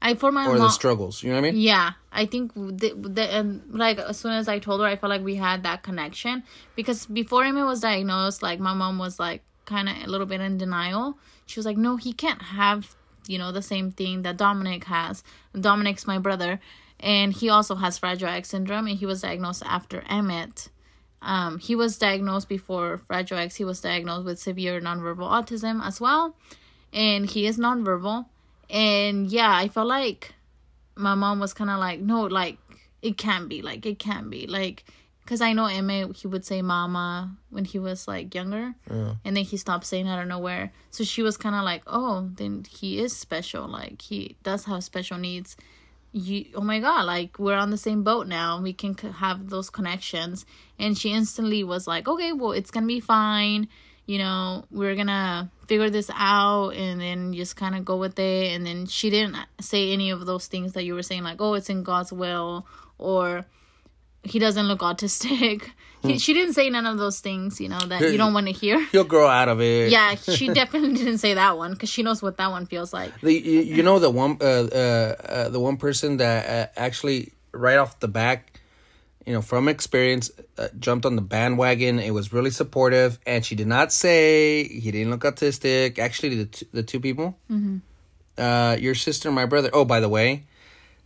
I 0.00 0.14
for 0.14 0.30
my 0.30 0.46
or 0.46 0.58
the 0.58 0.68
struggles. 0.68 1.22
You 1.22 1.30
know 1.30 1.40
what 1.40 1.48
I 1.48 1.50
mean? 1.50 1.60
Yeah, 1.60 1.92
I 2.12 2.26
think 2.26 2.54
the, 2.54 2.94
the 2.96 3.22
and 3.22 3.62
like 3.70 3.98
as 3.98 4.18
soon 4.18 4.32
as 4.32 4.48
I 4.48 4.58
told 4.58 4.80
her, 4.80 4.86
I 4.86 4.96
felt 4.96 5.10
like 5.10 5.22
we 5.22 5.36
had 5.36 5.64
that 5.64 5.82
connection 5.82 6.44
because 6.76 7.06
before 7.06 7.44
Emmett 7.44 7.66
was 7.66 7.80
diagnosed, 7.80 8.42
like 8.42 8.60
my 8.60 8.74
mom 8.74 8.98
was 8.98 9.18
like 9.18 9.42
kind 9.64 9.88
of 9.88 9.96
a 9.96 10.06
little 10.06 10.26
bit 10.26 10.40
in 10.40 10.56
denial. 10.56 11.18
She 11.46 11.58
was 11.58 11.66
like, 11.66 11.76
"No, 11.76 11.96
he 11.96 12.12
can't 12.12 12.42
have 12.42 12.94
you 13.26 13.38
know 13.38 13.50
the 13.50 13.62
same 13.62 13.90
thing 13.90 14.22
that 14.22 14.36
Dominic 14.36 14.84
has. 14.84 15.24
Dominic's 15.58 16.06
my 16.06 16.18
brother, 16.18 16.60
and 17.00 17.32
he 17.32 17.48
also 17.48 17.74
has 17.74 17.98
Fragile 17.98 18.28
X 18.28 18.50
syndrome, 18.50 18.86
and 18.86 18.98
he 18.98 19.06
was 19.06 19.22
diagnosed 19.22 19.62
after 19.66 20.04
Emmett." 20.08 20.68
Um, 21.20 21.58
he 21.58 21.74
was 21.74 21.98
diagnosed 21.98 22.48
before 22.48 22.98
Fragile 22.98 23.38
X. 23.38 23.56
He 23.56 23.64
was 23.64 23.80
diagnosed 23.80 24.24
with 24.24 24.38
severe 24.38 24.80
nonverbal 24.80 25.28
autism 25.28 25.84
as 25.84 26.00
well, 26.00 26.36
and 26.92 27.28
he 27.28 27.46
is 27.46 27.58
nonverbal. 27.58 28.26
And 28.70 29.26
yeah, 29.28 29.54
I 29.54 29.68
felt 29.68 29.86
like 29.88 30.34
my 30.96 31.14
mom 31.14 31.40
was 31.40 31.54
kind 31.54 31.70
of 31.70 31.78
like, 31.78 32.00
no, 32.00 32.22
like 32.22 32.58
it 33.02 33.16
can't 33.16 33.48
be, 33.48 33.62
like 33.62 33.86
it 33.86 33.98
can't 33.98 34.28
be, 34.30 34.46
like, 34.46 34.84
because 35.22 35.40
I 35.42 35.52
know 35.52 35.66
Emmett, 35.66 36.16
he 36.16 36.26
would 36.26 36.44
say 36.44 36.62
"mama" 36.62 37.36
when 37.50 37.64
he 37.66 37.78
was 37.78 38.08
like 38.08 38.34
younger, 38.34 38.74
and 39.24 39.36
then 39.36 39.44
he 39.44 39.58
stopped 39.58 39.84
saying 39.84 40.08
i 40.08 40.16
don't 40.16 40.26
know 40.28 40.38
where 40.38 40.72
So 40.90 41.04
she 41.04 41.20
was 41.22 41.36
kind 41.36 41.54
of 41.54 41.64
like, 41.64 41.82
oh, 41.86 42.30
then 42.34 42.64
he 42.68 42.98
is 42.98 43.14
special, 43.14 43.68
like 43.68 44.00
he 44.02 44.36
does 44.42 44.64
have 44.64 44.82
special 44.84 45.18
needs. 45.18 45.56
You, 46.12 46.46
oh 46.54 46.62
my 46.62 46.80
god, 46.80 47.04
like 47.04 47.38
we're 47.38 47.56
on 47.56 47.68
the 47.70 47.76
same 47.76 48.02
boat 48.02 48.26
now. 48.26 48.58
We 48.62 48.72
can 48.72 48.96
c- 48.96 49.10
have 49.18 49.50
those 49.50 49.68
connections. 49.68 50.46
And 50.78 50.96
she 50.96 51.10
instantly 51.12 51.62
was 51.62 51.86
like, 51.86 52.08
okay, 52.08 52.32
well, 52.32 52.52
it's 52.52 52.70
gonna 52.70 52.86
be 52.86 53.00
fine. 53.00 53.68
You 54.08 54.16
know, 54.16 54.64
we're 54.70 54.96
gonna 54.96 55.50
figure 55.66 55.90
this 55.90 56.10
out 56.14 56.70
and 56.70 56.98
then 56.98 57.34
just 57.34 57.56
kind 57.56 57.76
of 57.76 57.84
go 57.84 57.98
with 57.98 58.18
it. 58.18 58.54
And 58.54 58.66
then 58.66 58.86
she 58.86 59.10
didn't 59.10 59.36
say 59.60 59.92
any 59.92 60.10
of 60.10 60.24
those 60.24 60.46
things 60.46 60.72
that 60.72 60.84
you 60.84 60.94
were 60.94 61.02
saying, 61.02 61.24
like, 61.24 61.40
oh, 61.40 61.52
it's 61.52 61.68
in 61.68 61.82
God's 61.82 62.10
will 62.10 62.66
or 62.96 63.44
he 64.24 64.38
doesn't 64.38 64.66
look 64.66 64.80
autistic. 64.80 65.70
He, 66.00 66.16
she 66.16 66.32
didn't 66.32 66.54
say 66.54 66.70
none 66.70 66.86
of 66.86 66.96
those 66.96 67.18
things, 67.18 67.60
you 67.60 67.68
know, 67.68 67.80
that 67.80 68.00
you 68.00 68.18
don't 68.18 68.32
want 68.32 68.46
to 68.46 68.52
hear. 68.52 68.86
You'll 68.92 69.02
grow 69.02 69.26
out 69.26 69.48
of 69.48 69.60
it. 69.60 69.90
Yeah, 69.90 70.14
she 70.14 70.46
definitely 70.46 70.94
didn't 70.94 71.18
say 71.18 71.34
that 71.34 71.58
one 71.58 71.72
because 71.72 71.88
she 71.88 72.04
knows 72.04 72.22
what 72.22 72.36
that 72.36 72.52
one 72.52 72.66
feels 72.66 72.92
like. 72.92 73.20
The, 73.20 73.32
you, 73.32 73.62
you 73.62 73.82
know 73.82 73.98
the 73.98 74.08
one 74.08 74.38
uh, 74.40 74.44
uh, 74.44 74.76
uh, 74.78 75.48
the 75.48 75.58
one 75.58 75.76
person 75.76 76.18
that 76.18 76.48
uh, 76.48 76.80
actually 76.80 77.32
right 77.50 77.78
off 77.78 77.98
the 77.98 78.06
back, 78.06 78.57
you 79.28 79.34
know, 79.34 79.42
from 79.42 79.68
experience, 79.68 80.30
uh, 80.56 80.68
jumped 80.80 81.04
on 81.04 81.14
the 81.14 81.20
bandwagon. 81.20 81.98
It 81.98 82.12
was 82.12 82.32
really 82.32 82.50
supportive, 82.50 83.18
and 83.26 83.44
she 83.44 83.54
did 83.54 83.66
not 83.66 83.92
say 83.92 84.66
he 84.66 84.90
didn't 84.90 85.10
look 85.10 85.20
autistic. 85.20 85.98
Actually, 85.98 86.36
the 86.36 86.46
t- 86.46 86.66
the 86.72 86.82
two 86.82 86.98
people, 86.98 87.36
uh, 88.38 88.78
your 88.80 88.94
sister 88.94 89.28
and 89.28 89.36
my 89.36 89.44
brother. 89.44 89.68
Oh, 89.74 89.84
by 89.84 90.00
the 90.00 90.08
way, 90.08 90.44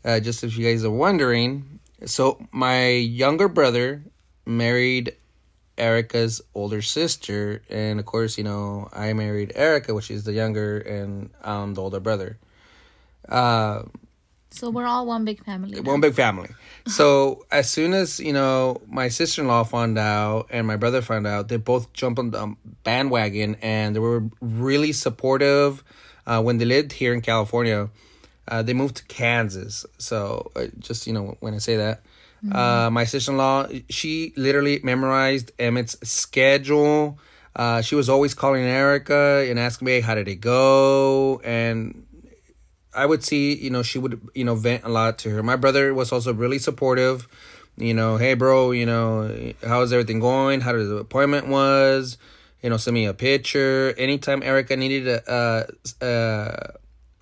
uh, 0.04 0.20
just 0.20 0.44
if 0.44 0.56
you 0.56 0.64
guys 0.64 0.84
are 0.84 0.90
wondering, 0.92 1.80
so 2.06 2.38
my 2.52 2.90
younger 2.90 3.48
brother 3.48 4.04
married 4.46 5.16
Erica's 5.76 6.40
older 6.54 6.80
sister, 6.80 7.60
and 7.68 7.98
of 7.98 8.06
course, 8.06 8.38
you 8.38 8.44
know, 8.44 8.88
I 8.92 9.14
married 9.14 9.50
Erica, 9.56 9.94
which 9.94 10.12
is 10.12 10.22
the 10.22 10.32
younger, 10.32 10.78
and 10.78 11.30
I'm 11.42 11.74
the 11.74 11.82
older 11.82 11.98
brother. 11.98 12.38
Uh, 13.28 13.82
So 14.52 14.70
we're 14.70 14.86
all 14.86 15.06
one 15.06 15.24
big 15.24 15.44
family. 15.44 15.80
now. 15.80 15.90
one 15.90 16.00
big 16.00 16.14
family. 16.14 16.50
So 16.86 17.44
as 17.50 17.70
soon 17.70 17.94
as 17.94 18.20
you 18.20 18.32
know 18.32 18.80
my 18.88 19.08
sister 19.08 19.42
in 19.42 19.48
law 19.48 19.64
found 19.64 19.98
out 19.98 20.46
and 20.50 20.66
my 20.66 20.76
brother 20.76 21.02
found 21.02 21.26
out, 21.26 21.48
they 21.48 21.56
both 21.56 21.92
jumped 21.92 22.18
on 22.18 22.30
the 22.30 22.54
bandwagon 22.84 23.56
and 23.62 23.94
they 23.94 24.00
were 24.00 24.24
really 24.40 24.92
supportive. 24.92 25.82
Uh, 26.26 26.40
when 26.40 26.58
they 26.58 26.64
lived 26.64 26.92
here 26.92 27.12
in 27.12 27.20
California, 27.20 27.88
uh, 28.48 28.62
they 28.62 28.74
moved 28.74 28.96
to 28.96 29.04
Kansas. 29.04 29.84
So 29.98 30.52
uh, 30.54 30.66
just 30.78 31.06
you 31.06 31.12
know 31.12 31.36
when 31.40 31.54
I 31.54 31.58
say 31.58 31.76
that, 31.76 32.02
uh, 32.52 32.90
my 32.90 33.04
sister 33.04 33.32
in 33.32 33.38
law 33.38 33.66
she 33.88 34.32
literally 34.36 34.80
memorized 34.82 35.52
Emmett's 35.58 35.96
schedule. 36.08 37.18
Uh, 37.54 37.82
she 37.82 37.94
was 37.94 38.08
always 38.08 38.32
calling 38.32 38.62
Erica 38.62 39.46
and 39.48 39.58
asking 39.58 39.86
me 39.86 40.00
how 40.00 40.14
did 40.14 40.26
it 40.26 40.36
go 40.36 41.40
and 41.44 42.06
I 42.94 43.06
would 43.06 43.24
see, 43.24 43.54
you 43.54 43.70
know, 43.70 43.82
she 43.82 43.98
would, 43.98 44.20
you 44.34 44.44
know, 44.44 44.54
vent 44.54 44.84
a 44.84 44.88
lot 44.88 45.18
to 45.20 45.30
her. 45.30 45.42
My 45.42 45.56
brother 45.56 45.94
was 45.94 46.12
also 46.12 46.32
really 46.34 46.58
supportive. 46.58 47.26
you 47.76 47.94
know, 47.94 48.18
hey 48.18 48.34
bro, 48.34 48.70
you 48.72 48.84
know, 48.84 49.52
how's 49.66 49.92
everything 49.92 50.20
going? 50.20 50.60
How 50.60 50.72
did 50.72 50.88
the 50.88 50.96
appointment 50.96 51.48
was? 51.48 52.18
You 52.62 52.70
know, 52.70 52.76
send 52.76 52.94
me 52.94 53.06
a 53.06 53.14
picture. 53.14 53.94
Anytime 53.96 54.42
Erica 54.42 54.76
needed 54.76 55.08
a, 55.08 55.30
uh, 55.30 56.04
uh, 56.04 56.72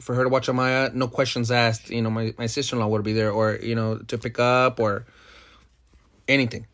for 0.00 0.14
her 0.14 0.24
to 0.24 0.28
watch 0.28 0.48
Amaya, 0.48 0.92
no 0.92 1.06
questions 1.08 1.50
asked. 1.50 1.88
You 1.88 2.02
know, 2.02 2.10
my, 2.10 2.34
my 2.36 2.46
sister 2.46 2.74
in 2.74 2.80
law 2.80 2.88
would 2.88 3.04
be 3.04 3.12
there, 3.12 3.30
or 3.30 3.58
you 3.62 3.74
know, 3.74 3.98
to 3.98 4.18
pick 4.18 4.38
up 4.38 4.80
or 4.80 5.06
anything. 6.26 6.66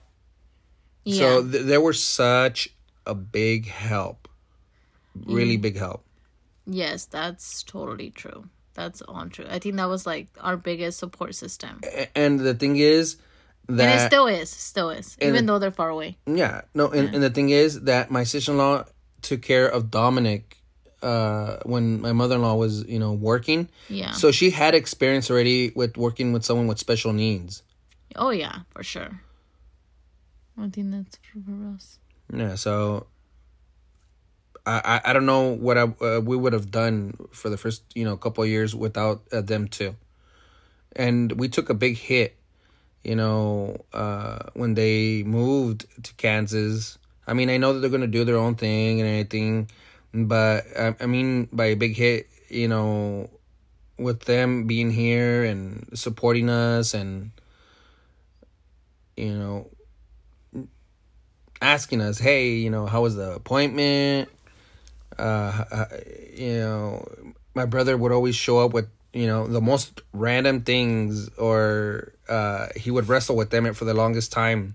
Yeah. 1.05 1.19
So 1.19 1.49
th- 1.51 1.65
they 1.65 1.79
were 1.79 1.93
such 1.93 2.71
a 3.05 3.15
big 3.15 3.69
help, 3.69 4.27
really 5.15 5.57
big 5.59 5.77
help. 5.77 6.05
yes, 6.67 7.05
that's 7.05 7.63
totally 7.63 8.11
true. 8.11 8.49
That's 8.77 9.01
all 9.03 9.27
true. 9.29 9.47
I 9.51 9.59
think 9.59 9.77
that 9.77 9.89
was 9.89 10.07
like 10.07 10.29
our 10.41 10.57
biggest 10.57 10.99
support 10.99 11.35
system. 11.35 11.81
And 12.15 12.39
the 12.39 12.55
thing 12.55 12.77
is 12.77 13.17
and 13.69 13.81
that 13.81 14.05
it 14.05 14.07
still 14.07 14.27
is, 14.27 14.51
still 14.51 14.91
is, 14.91 15.17
And- 15.21 15.31
even 15.31 15.47
though 15.47 15.59
they're 15.59 15.71
far 15.73 15.89
away. 15.89 16.19
Yeah, 16.27 16.63
no, 16.75 16.89
and, 16.91 17.15
and 17.15 17.23
the 17.23 17.31
thing 17.31 17.51
is 17.51 17.83
that 17.83 18.11
my 18.11 18.23
sister 18.25 18.53
in 18.53 18.59
law 18.59 18.85
took 19.23 19.43
care 19.43 19.67
of 19.67 19.91
Dominic 19.91 20.59
uh, 21.03 21.59
when 21.65 22.01
my 22.01 22.13
mother 22.13 22.37
in 22.37 22.43
law 22.43 22.55
was, 22.55 22.85
you 22.87 22.99
know, 22.99 23.13
working. 23.13 23.69
Yeah. 23.89 24.13
So 24.13 24.31
she 24.31 24.51
had 24.51 24.75
experience 24.75 25.31
already 25.31 25.73
with 25.75 25.97
working 25.97 26.33
with 26.33 26.45
someone 26.45 26.67
with 26.67 26.79
special 26.79 27.13
needs. 27.13 27.63
oh 28.15 28.31
yeah, 28.31 28.61
for 28.71 28.83
sure. 28.83 29.21
I 30.59 30.69
think 30.71 30.91
that's 30.93 31.19
for 31.33 31.75
us. 31.75 31.99
Yeah, 32.33 32.55
so 32.57 33.07
I 34.67 35.01
I, 35.05 35.13
don't 35.13 35.27
know 35.27 35.55
what 35.55 35.79
I 35.79 35.83
uh, 35.83 36.21
we 36.21 36.37
would 36.37 36.53
have 36.53 36.71
done 36.71 37.15
for 37.31 37.49
the 37.49 37.57
first 37.57 37.85
you 37.95 38.05
know 38.05 38.17
couple 38.17 38.43
of 38.43 38.51
years 38.51 38.75
without 38.75 39.23
uh, 39.33 39.41
them 39.41 39.69
too, 39.69 39.95
and 40.95 41.33
we 41.33 41.49
took 41.49 41.71
a 41.71 41.75
big 41.75 41.97
hit, 41.97 42.37
you 43.05 43.15
know, 43.15 43.85
uh, 43.93 44.39
when 44.55 44.75
they 44.75 45.23
moved 45.23 45.87
to 46.03 46.15
Kansas. 46.15 46.99
I 47.29 47.35
mean, 47.35 47.51
I 47.51 47.57
know 47.57 47.73
that 47.73 47.81
they're 47.81 47.91
gonna 47.91 48.07
do 48.09 48.25
their 48.25 48.37
own 48.37 48.57
thing 48.57 49.01
and 49.01 49.09
everything, 49.09 49.71
but 50.13 50.65
I, 50.77 50.95
I 51.01 51.07
mean 51.07 51.49
by 51.53 51.67
a 51.67 51.77
big 51.77 51.97
hit, 51.97 52.29
you 52.49 52.69
know, 52.69 53.31
with 53.99 54.23
them 54.23 54.67
being 54.67 54.91
here 54.91 55.45
and 55.45 55.89
supporting 55.95 56.51
us 56.51 56.93
and 56.93 57.31
you 59.17 59.33
know 59.33 59.71
asking 61.61 62.01
us, 62.01 62.19
hey, 62.19 62.51
you 62.51 62.71
know, 62.71 62.87
how 62.87 63.03
was 63.03 63.17
the 63.17 63.33
appointment? 63.33 64.29
Uh, 65.19 65.65
uh, 65.71 65.87
you 66.35 66.59
know, 66.59 67.07
my 67.55 67.65
brother 67.65 67.97
would 67.97 68.13
always 68.13 68.37
show 68.37 68.59
up 68.59 68.73
with, 68.73 68.89
you 69.13 69.27
know, 69.27 69.47
the 69.47 69.61
most 69.61 70.03
random 70.13 70.63
things, 70.63 71.29
or 71.39 72.13
uh, 72.29 72.69
he 72.77 72.91
would 72.91 73.09
wrestle 73.09 73.37
with 73.37 73.51
them 73.51 73.73
for 73.75 73.85
the 73.85 73.95
longest 73.95 74.33
time, 74.33 74.75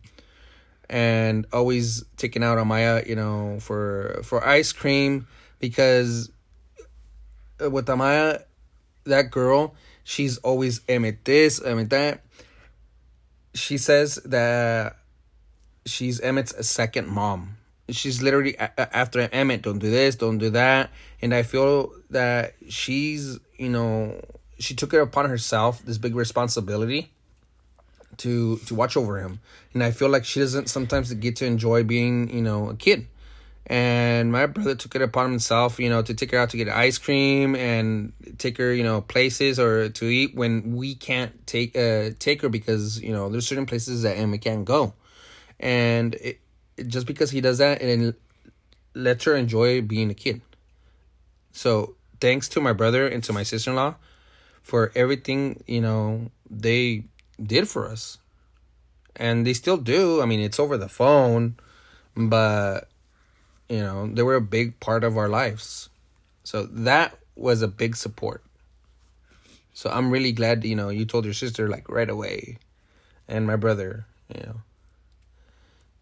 and 0.90 1.46
always 1.54 2.04
taking 2.18 2.44
out 2.44 2.58
on 2.58 2.68
Amaya, 2.68 3.08
you 3.08 3.16
know, 3.16 3.60
for 3.60 4.22
for 4.24 4.46
ice 4.46 4.72
cream 4.72 5.28
because 5.60 6.32
uh, 7.64 7.70
with 7.70 7.86
Amaya, 7.86 8.44
that 9.06 9.32
girl, 9.32 9.76
she's 10.04 10.38
always 10.40 10.82
Emmett 10.90 11.24
this, 11.24 11.64
Emmett 11.64 11.90
that. 11.92 12.22
She 13.54 13.78
says 13.78 14.16
that 14.26 14.98
she's 15.86 16.20
Emmett's 16.20 16.68
second 16.68 17.08
mom. 17.08 17.58
She's 17.90 18.22
literally 18.22 18.58
after 18.58 19.28
Emmett. 19.32 19.64
Don't 19.64 19.80
do 19.80 19.90
this. 19.90 20.16
Don't 20.16 20.38
do 20.38 20.50
that. 20.52 20.92
And 21.22 21.34
I 21.34 21.44
feel 21.44 21.92
that 22.10 22.54
she's, 22.70 23.40
you 23.58 23.70
know, 23.70 24.22
she 24.60 24.76
took 24.76 24.94
it 24.94 25.02
upon 25.02 25.30
herself 25.30 25.84
this 25.84 25.98
big 25.98 26.16
responsibility 26.16 27.12
to 28.18 28.58
to 28.58 28.76
watch 28.76 28.96
over 28.96 29.20
him. 29.20 29.40
And 29.74 29.84
I 29.84 29.92
feel 29.92 30.10
like 30.10 30.26
she 30.26 30.40
doesn't 30.40 30.70
sometimes 30.70 31.14
get 31.14 31.36
to 31.38 31.46
enjoy 31.46 31.84
being, 31.84 32.30
you 32.34 32.42
know, 32.42 32.70
a 32.70 32.76
kid. 32.76 33.08
And 33.68 34.32
my 34.32 34.48
brother 34.48 34.76
took 34.76 34.96
it 34.96 35.02
upon 35.02 35.30
himself, 35.30 35.80
you 35.80 35.90
know, 35.90 36.02
to 36.02 36.14
take 36.14 36.32
her 36.32 36.38
out 36.38 36.50
to 36.50 36.58
get 36.58 36.68
ice 36.68 36.98
cream 36.98 37.56
and 37.56 38.12
take 38.38 38.58
her, 38.58 38.74
you 38.74 38.84
know, 38.84 39.02
places 39.02 39.60
or 39.60 39.90
to 39.90 40.06
eat 40.06 40.36
when 40.36 40.76
we 40.76 40.96
can't 40.96 41.46
take 41.48 41.76
uh 41.78 42.12
take 42.20 42.42
her 42.42 42.50
because 42.50 43.02
you 43.02 43.12
know 43.12 43.30
there's 43.30 43.48
certain 43.48 43.66
places 43.66 44.04
that 44.04 44.18
Emma 44.18 44.38
can't 44.38 44.66
go 44.66 44.94
and 45.60 46.16
it- 46.16 46.40
just 46.88 47.06
because 47.06 47.32
he 47.32 47.42
does 47.42 47.58
that 47.60 47.82
and 47.82 48.14
lets 48.94 49.24
her 49.26 49.36
enjoy 49.36 49.82
being 49.82 50.10
a 50.10 50.14
kid. 50.14 50.42
So 51.52 51.96
thanks 52.20 52.48
to 52.50 52.62
my 52.62 52.74
brother 52.74 53.08
and 53.08 53.24
to 53.24 53.34
my 53.34 53.44
sister-in-law 53.44 53.96
for 54.62 54.92
everything 54.96 55.64
you 55.68 55.82
know 55.82 56.30
they 56.50 57.04
did 57.42 57.68
for 57.68 57.88
us. 57.88 58.18
And 59.16 59.46
they 59.46 59.54
still 59.54 59.78
do. 59.78 60.22
I 60.22 60.26
mean 60.26 60.40
it's 60.40 60.60
over 60.60 60.78
the 60.78 60.90
phone 60.90 61.56
but 62.16 62.90
you 63.70 63.80
know 63.80 64.08
they 64.08 64.24
were 64.24 64.36
a 64.36 64.42
big 64.42 64.80
part 64.80 65.04
of 65.04 65.18
our 65.18 65.30
lives. 65.30 65.90
So 66.44 66.64
that 66.66 67.18
was 67.36 67.62
a 67.62 67.68
big 67.68 67.96
support. 67.96 68.44
So 69.74 69.90
i'm 69.90 70.12
really 70.12 70.32
glad 70.32 70.66
you 70.66 70.76
know 70.76 70.90
you 70.90 71.06
told 71.06 71.26
your 71.26 71.34
sister 71.34 71.70
like 71.70 71.88
right 71.90 72.10
away 72.10 72.58
and 73.28 73.48
my 73.48 73.56
brother 73.56 74.06
you 74.36 74.44
know. 74.44 74.62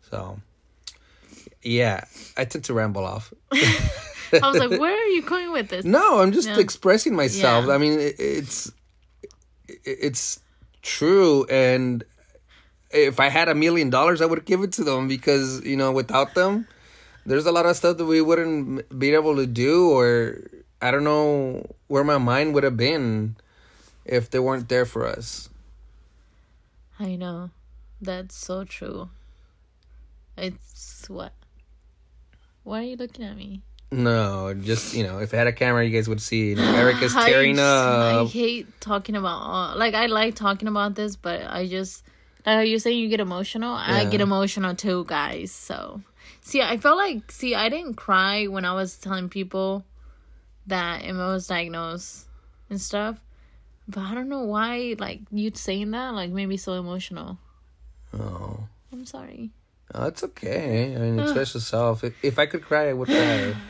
So, 0.09 0.39
yeah, 1.63 2.03
I 2.37 2.45
tend 2.45 2.63
to 2.65 2.73
ramble 2.73 3.05
off. 3.05 3.33
I 3.51 4.39
was 4.43 4.57
like, 4.59 4.79
where 4.79 4.93
are 4.93 5.07
you 5.07 5.21
going 5.23 5.51
with 5.51 5.69
this? 5.69 5.83
No, 5.85 6.19
I'm 6.21 6.31
just 6.31 6.47
Yeah. 6.47 6.59
expressing 6.59 7.15
myself. 7.15 7.65
Yeah. 7.67 7.73
I 7.73 7.77
mean, 7.77 7.99
it, 7.99 8.15
it's 8.19 8.67
it- 9.67 9.79
it's 9.83 10.39
true, 10.81 11.45
and 11.49 12.03
if 12.91 13.19
I 13.19 13.29
had 13.29 13.49
a 13.49 13.55
million 13.55 13.89
dollars, 13.89 14.21
I 14.21 14.25
would 14.25 14.45
give 14.45 14.61
it 14.63 14.71
to 14.73 14.83
them 14.83 15.07
because 15.07 15.63
you 15.65 15.75
know, 15.77 15.91
without 15.91 16.33
them, 16.35 16.67
there's 17.25 17.45
a 17.45 17.51
lot 17.51 17.65
of 17.65 17.75
stuff 17.75 17.97
that 17.97 18.05
we 18.05 18.21
wouldn't 18.21 18.97
be 18.97 19.13
able 19.13 19.35
to 19.35 19.45
do, 19.45 19.89
or 19.91 20.41
I 20.81 20.91
don't 20.91 21.03
know 21.03 21.65
where 21.87 22.03
my 22.03 22.17
mind 22.17 22.53
would 22.53 22.63
have 22.63 22.77
been 22.77 23.35
if 24.05 24.29
they 24.29 24.39
weren't 24.39 24.69
there 24.69 24.85
for 24.85 25.05
us. 25.05 25.49
I 26.99 27.15
know. 27.15 27.49
That's 28.01 28.35
so 28.35 28.63
true. 28.63 29.09
It's 30.37 31.07
what? 31.09 31.33
Why 32.63 32.79
are 32.81 32.83
you 32.83 32.95
looking 32.95 33.25
at 33.25 33.35
me? 33.35 33.61
No, 33.91 34.53
just 34.53 34.93
you 34.93 35.03
know, 35.03 35.17
if 35.19 35.33
I 35.33 35.37
had 35.37 35.47
a 35.47 35.53
camera, 35.53 35.83
you 35.83 35.89
guys 35.91 36.07
would 36.07 36.21
see. 36.21 36.49
You 36.49 36.55
know, 36.55 36.75
Erica's 36.75 37.13
tearing 37.25 37.57
I, 37.57 37.63
I 37.63 38.11
up. 38.21 38.29
hate 38.29 38.67
talking 38.79 39.15
about 39.15 39.41
all, 39.41 39.77
like 39.77 39.95
I 39.95 40.05
like 40.05 40.35
talking 40.35 40.67
about 40.67 40.95
this, 40.95 41.15
but 41.15 41.41
I 41.41 41.67
just 41.67 42.03
like 42.45 42.69
you're 42.69 42.79
saying 42.79 42.99
you 42.99 43.09
get 43.09 43.19
emotional. 43.19 43.73
I 43.73 44.05
get 44.05 44.21
emotional 44.21 44.75
too, 44.75 45.05
guys. 45.05 45.51
So 45.51 46.01
see, 46.41 46.61
I 46.61 46.77
felt 46.77 46.97
like 46.97 47.31
see, 47.31 47.55
I 47.55 47.69
didn't 47.69 47.95
cry 47.95 48.45
when 48.45 48.63
I 48.63 48.73
was 48.73 48.97
telling 48.97 49.27
people 49.29 49.83
that 50.67 51.03
Emma 51.03 51.27
was 51.27 51.47
diagnosed 51.47 52.27
and 52.69 52.79
stuff. 52.79 53.19
But 53.87 54.01
I 54.01 54.13
don't 54.13 54.29
know 54.29 54.43
why, 54.43 54.95
like 54.99 55.21
you 55.31 55.51
saying 55.55 55.91
that, 55.91 56.13
like 56.13 56.29
made 56.29 56.45
me 56.45 56.57
so 56.57 56.73
emotional. 56.73 57.39
Oh. 58.13 58.67
I'm 58.91 59.05
sorry. 59.05 59.49
Oh, 59.93 60.07
it's 60.07 60.23
okay. 60.23 60.95
I 60.95 60.99
mean, 60.99 61.19
express 61.19 61.53
yourself. 61.53 62.03
If, 62.03 62.23
if 62.23 62.39
I 62.39 62.45
could 62.45 62.63
cry, 62.63 62.89
I 62.89 62.93
would 62.93 63.07
cry. 63.07 63.55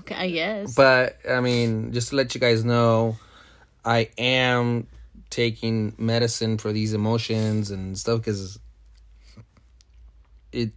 Okay, 0.00 0.14
I 0.14 0.30
guess. 0.30 0.74
But 0.74 1.18
I 1.26 1.40
mean, 1.40 1.94
just 1.94 2.10
to 2.10 2.16
let 2.16 2.34
you 2.34 2.40
guys 2.42 2.62
know, 2.62 3.16
I 3.86 4.10
am 4.18 4.86
taking 5.30 5.94
medicine 5.96 6.58
for 6.58 6.74
these 6.74 6.92
emotions 6.92 7.70
and 7.70 7.98
stuff 7.98 8.20
because 8.20 8.58
it 10.52 10.72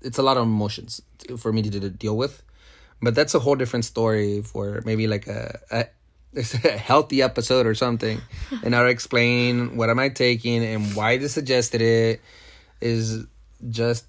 it's 0.00 0.16
a 0.16 0.22
lot 0.22 0.38
of 0.38 0.44
emotions 0.44 1.02
for 1.36 1.52
me 1.52 1.60
to, 1.60 1.80
to 1.80 1.90
deal 1.90 2.16
with. 2.16 2.42
But 3.02 3.14
that's 3.14 3.34
a 3.34 3.38
whole 3.38 3.56
different 3.56 3.84
story 3.84 4.40
for 4.40 4.80
maybe 4.86 5.06
like 5.06 5.26
a, 5.26 5.60
a 5.70 5.86
a 6.64 6.68
healthy 6.78 7.20
episode 7.20 7.66
or 7.66 7.74
something, 7.74 8.22
and 8.64 8.74
I'll 8.74 8.88
explain 8.88 9.76
what 9.76 9.90
am 9.90 9.98
I 9.98 10.08
taking 10.08 10.64
and 10.64 10.96
why 10.96 11.18
they 11.18 11.28
suggested 11.28 11.82
it 11.82 12.22
is 12.80 13.26
just 13.70 14.06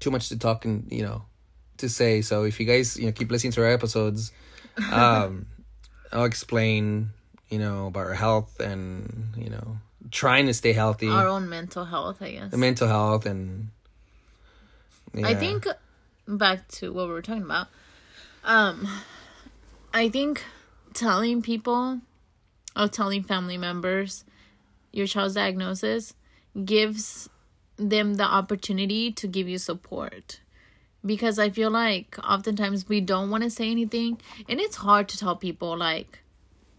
too 0.00 0.10
much 0.10 0.28
to 0.28 0.38
talk 0.38 0.64
and 0.64 0.86
you 0.90 1.02
know 1.02 1.22
to 1.78 1.88
say. 1.88 2.22
So 2.22 2.44
if 2.44 2.60
you 2.60 2.66
guys 2.66 2.96
you 2.96 3.06
know 3.06 3.12
keep 3.12 3.30
listening 3.30 3.52
to 3.52 3.62
our 3.62 3.70
episodes, 3.70 4.32
um, 4.92 5.46
I'll 6.12 6.24
explain 6.24 7.10
you 7.48 7.58
know 7.58 7.86
about 7.88 8.06
our 8.06 8.14
health 8.14 8.60
and 8.60 9.28
you 9.36 9.50
know 9.50 9.78
trying 10.10 10.46
to 10.46 10.54
stay 10.54 10.72
healthy, 10.72 11.08
Our 11.08 11.26
own 11.28 11.48
mental 11.48 11.84
health, 11.84 12.22
I 12.22 12.32
guess. 12.32 12.50
the 12.50 12.56
mental 12.56 12.88
health, 12.88 13.26
and 13.26 13.68
I 15.22 15.34
think 15.34 15.66
back 16.26 16.68
to 16.68 16.92
what 16.92 17.06
we 17.08 17.12
were 17.12 17.22
talking 17.22 17.42
about. 17.42 17.68
Um, 18.44 18.88
I 19.92 20.08
think 20.08 20.44
telling 20.94 21.42
people 21.42 22.00
or 22.76 22.88
telling 22.88 23.22
family 23.22 23.58
members 23.58 24.24
your 24.92 25.06
child's 25.06 25.34
diagnosis 25.34 26.14
gives 26.64 27.28
them 27.78 28.14
the 28.14 28.24
opportunity 28.24 29.12
to 29.12 29.26
give 29.26 29.48
you 29.48 29.58
support. 29.58 30.40
Because 31.06 31.38
I 31.38 31.48
feel 31.50 31.70
like 31.70 32.16
oftentimes 32.28 32.88
we 32.88 33.00
don't 33.00 33.30
want 33.30 33.44
to 33.44 33.50
say 33.50 33.70
anything, 33.70 34.20
and 34.48 34.60
it's 34.60 34.76
hard 34.76 35.08
to 35.10 35.18
tell 35.18 35.36
people 35.36 35.76
like, 35.76 36.18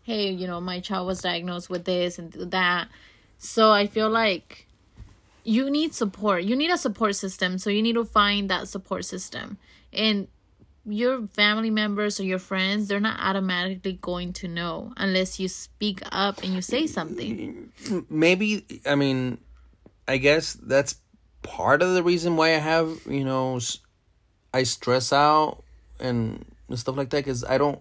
"Hey, 0.04 0.30
you 0.30 0.46
know, 0.46 0.60
my 0.60 0.80
child 0.82 1.08
was 1.08 1.22
diagnosed 1.22 1.70
with 1.70 1.86
this 1.86 2.20
and 2.20 2.34
that," 2.34 2.90
So 3.40 3.72
I 3.72 3.88
feel 3.88 4.10
like 4.10 4.68
you 5.46 5.70
need 5.70 5.96
support. 5.96 6.44
You 6.44 6.56
need 6.56 6.70
a 6.70 6.78
support 6.78 7.16
system. 7.16 7.58
So 7.58 7.70
you 7.70 7.82
need 7.82 7.94
to 7.94 8.04
find 8.06 8.50
that 8.50 8.68
support 8.68 9.06
system. 9.06 9.58
And 9.94 10.28
your 10.86 11.28
family 11.28 11.70
members 11.70 12.20
or 12.20 12.24
your 12.24 12.40
friends, 12.40 12.88
they're 12.88 13.00
not 13.00 13.20
automatically 13.20 13.98
going 14.02 14.34
to 14.34 14.48
know 14.48 14.94
unless 14.98 15.40
you 15.40 15.48
speak 15.48 16.02
up 16.12 16.44
and 16.44 16.54
you 16.54 16.62
say 16.62 16.86
something. 16.88 17.72
maybe 18.10 18.66
i 18.86 18.96
mean 18.96 19.38
i 20.10 20.18
guess 20.18 20.54
that's 20.54 20.96
part 21.42 21.82
of 21.82 21.94
the 21.94 22.04
reason 22.04 22.36
why 22.36 22.48
i 22.50 22.60
have 22.60 23.00
you 23.08 23.24
know 23.24 23.60
I 24.52 24.64
stress 24.64 25.14
out 25.14 25.64
and 26.00 26.44
stuff 26.74 26.98
like 26.98 27.12
that 27.12 27.24
because 27.24 27.44
i 27.44 27.58
don't 27.58 27.80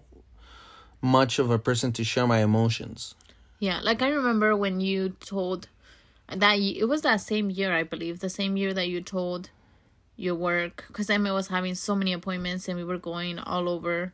much 1.01 1.39
of 1.39 1.49
a 1.49 1.59
person 1.59 1.91
to 1.93 2.03
share 2.03 2.27
my 2.27 2.39
emotions. 2.39 3.15
Yeah, 3.59 3.79
like 3.81 4.01
I 4.01 4.09
remember 4.09 4.55
when 4.55 4.79
you 4.79 5.09
told 5.19 5.67
that 6.33 6.59
it 6.59 6.87
was 6.87 7.01
that 7.01 7.21
same 7.21 7.49
year, 7.49 7.73
I 7.73 7.83
believe, 7.83 8.19
the 8.19 8.29
same 8.29 8.57
year 8.57 8.73
that 8.73 8.87
you 8.87 9.01
told 9.01 9.49
your 10.15 10.35
work 10.35 10.85
because 10.87 11.09
Emmett 11.09 11.33
was 11.33 11.47
having 11.47 11.75
so 11.75 11.95
many 11.95 12.11
appointments 12.11 12.67
and 12.67 12.77
we 12.77 12.83
were 12.83 12.97
going 12.97 13.39
all 13.39 13.69
over 13.69 14.13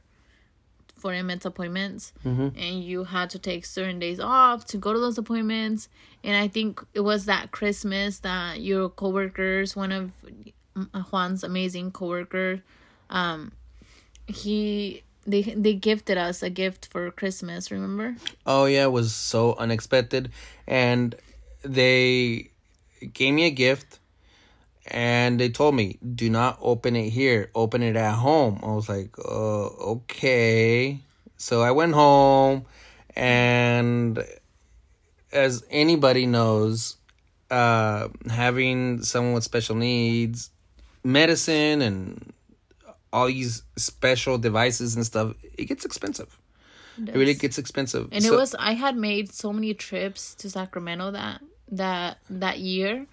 for 0.97 1.13
Emmett's 1.13 1.45
appointments, 1.45 2.13
mm-hmm. 2.25 2.57
and 2.57 2.83
you 2.83 3.03
had 3.03 3.29
to 3.31 3.39
take 3.39 3.65
certain 3.65 3.99
days 3.99 4.19
off 4.19 4.65
to 4.65 4.77
go 4.77 4.93
to 4.93 4.99
those 4.99 5.17
appointments. 5.17 5.89
And 6.23 6.35
I 6.35 6.47
think 6.47 6.83
it 6.93 7.01
was 7.01 7.25
that 7.25 7.51
Christmas 7.51 8.19
that 8.19 8.61
your 8.61 8.89
coworkers, 8.89 9.75
one 9.75 9.91
of 9.91 10.11
mm, 10.75 10.89
uh, 10.93 11.01
Juan's 11.01 11.43
amazing 11.43 11.91
coworker, 11.91 12.61
um, 13.09 13.51
he 14.27 15.03
they 15.27 15.41
they 15.41 15.73
gifted 15.73 16.17
us 16.17 16.41
a 16.41 16.49
gift 16.49 16.87
for 16.91 17.11
Christmas. 17.11 17.71
Remember? 17.71 18.15
Oh 18.45 18.65
yeah, 18.65 18.85
it 18.85 18.91
was 18.91 19.13
so 19.13 19.55
unexpected, 19.55 20.31
and 20.67 21.15
they 21.63 22.49
gave 23.13 23.33
me 23.33 23.45
a 23.45 23.51
gift, 23.51 23.99
and 24.87 25.39
they 25.39 25.49
told 25.49 25.75
me, 25.75 25.97
"Do 26.15 26.29
not 26.29 26.57
open 26.61 26.95
it 26.95 27.09
here. 27.09 27.49
Open 27.55 27.81
it 27.81 27.95
at 27.95 28.13
home." 28.15 28.59
I 28.63 28.67
was 28.67 28.87
like, 28.87 29.17
"Uh, 29.19 29.67
okay." 29.93 30.99
So 31.37 31.61
I 31.61 31.71
went 31.71 31.93
home, 31.93 32.65
and 33.15 34.23
as 35.31 35.63
anybody 35.69 36.25
knows, 36.25 36.97
uh, 37.51 38.07
having 38.29 39.03
someone 39.03 39.33
with 39.33 39.43
special 39.43 39.75
needs, 39.75 40.49
medicine, 41.03 41.81
and 41.81 42.33
all 43.11 43.27
these 43.27 43.63
special 43.77 44.37
devices 44.37 44.95
and 44.95 45.05
stuff, 45.05 45.33
it 45.57 45.65
gets 45.65 45.85
expensive. 45.85 46.39
It 46.97 47.15
really 47.15 47.33
gets 47.33 47.57
expensive. 47.57 48.07
And 48.11 48.23
So- 48.23 48.33
it 48.33 48.37
was 48.37 48.55
I 48.55 48.73
had 48.73 48.95
made 48.95 49.33
so 49.33 49.51
many 49.51 49.73
trips 49.73 50.35
to 50.35 50.49
Sacramento 50.49 51.11
that 51.11 51.41
that 51.71 52.17
that 52.29 52.59
year 52.59 53.07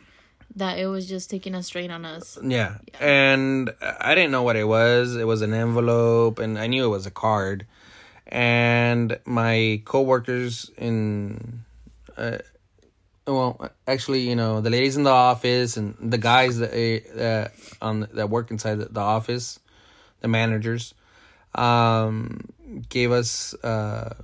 that 0.57 0.79
it 0.79 0.87
was 0.87 1.09
just 1.09 1.31
taking 1.31 1.55
a 1.55 1.63
strain 1.63 1.91
on 1.91 2.05
us. 2.05 2.39
Yeah. 2.43 2.79
And 3.01 3.73
I 3.81 4.15
didn't 4.15 4.33
know 4.33 4.43
what 4.43 4.57
it 4.57 4.65
was. 4.65 5.17
It 5.17 5.27
was 5.27 5.43
an 5.43 5.55
envelope 5.55 6.39
and 6.39 6.59
I 6.59 6.67
knew 6.67 6.85
it 6.85 6.89
was 6.89 7.07
a 7.07 7.11
card. 7.11 7.67
And 8.27 9.19
my 9.25 9.83
coworkers 9.85 10.71
in 10.77 11.65
uh 12.17 12.39
well, 13.25 13.71
actually, 13.87 14.29
you 14.29 14.35
know, 14.35 14.61
the 14.61 14.71
ladies 14.71 14.97
in 14.97 15.05
the 15.05 15.11
office 15.11 15.77
and 15.77 15.95
the 16.01 16.19
guys 16.19 16.59
that 16.59 16.73
uh, 16.73 17.85
on 17.85 18.09
that 18.15 18.29
work 18.29 18.51
inside 18.51 18.81
the, 18.81 19.01
office, 19.01 19.61
the 20.21 20.27
managers, 20.27 20.93
um, 21.55 22.41
gave 22.89 23.13
us 23.13 23.55
uh 23.63 24.15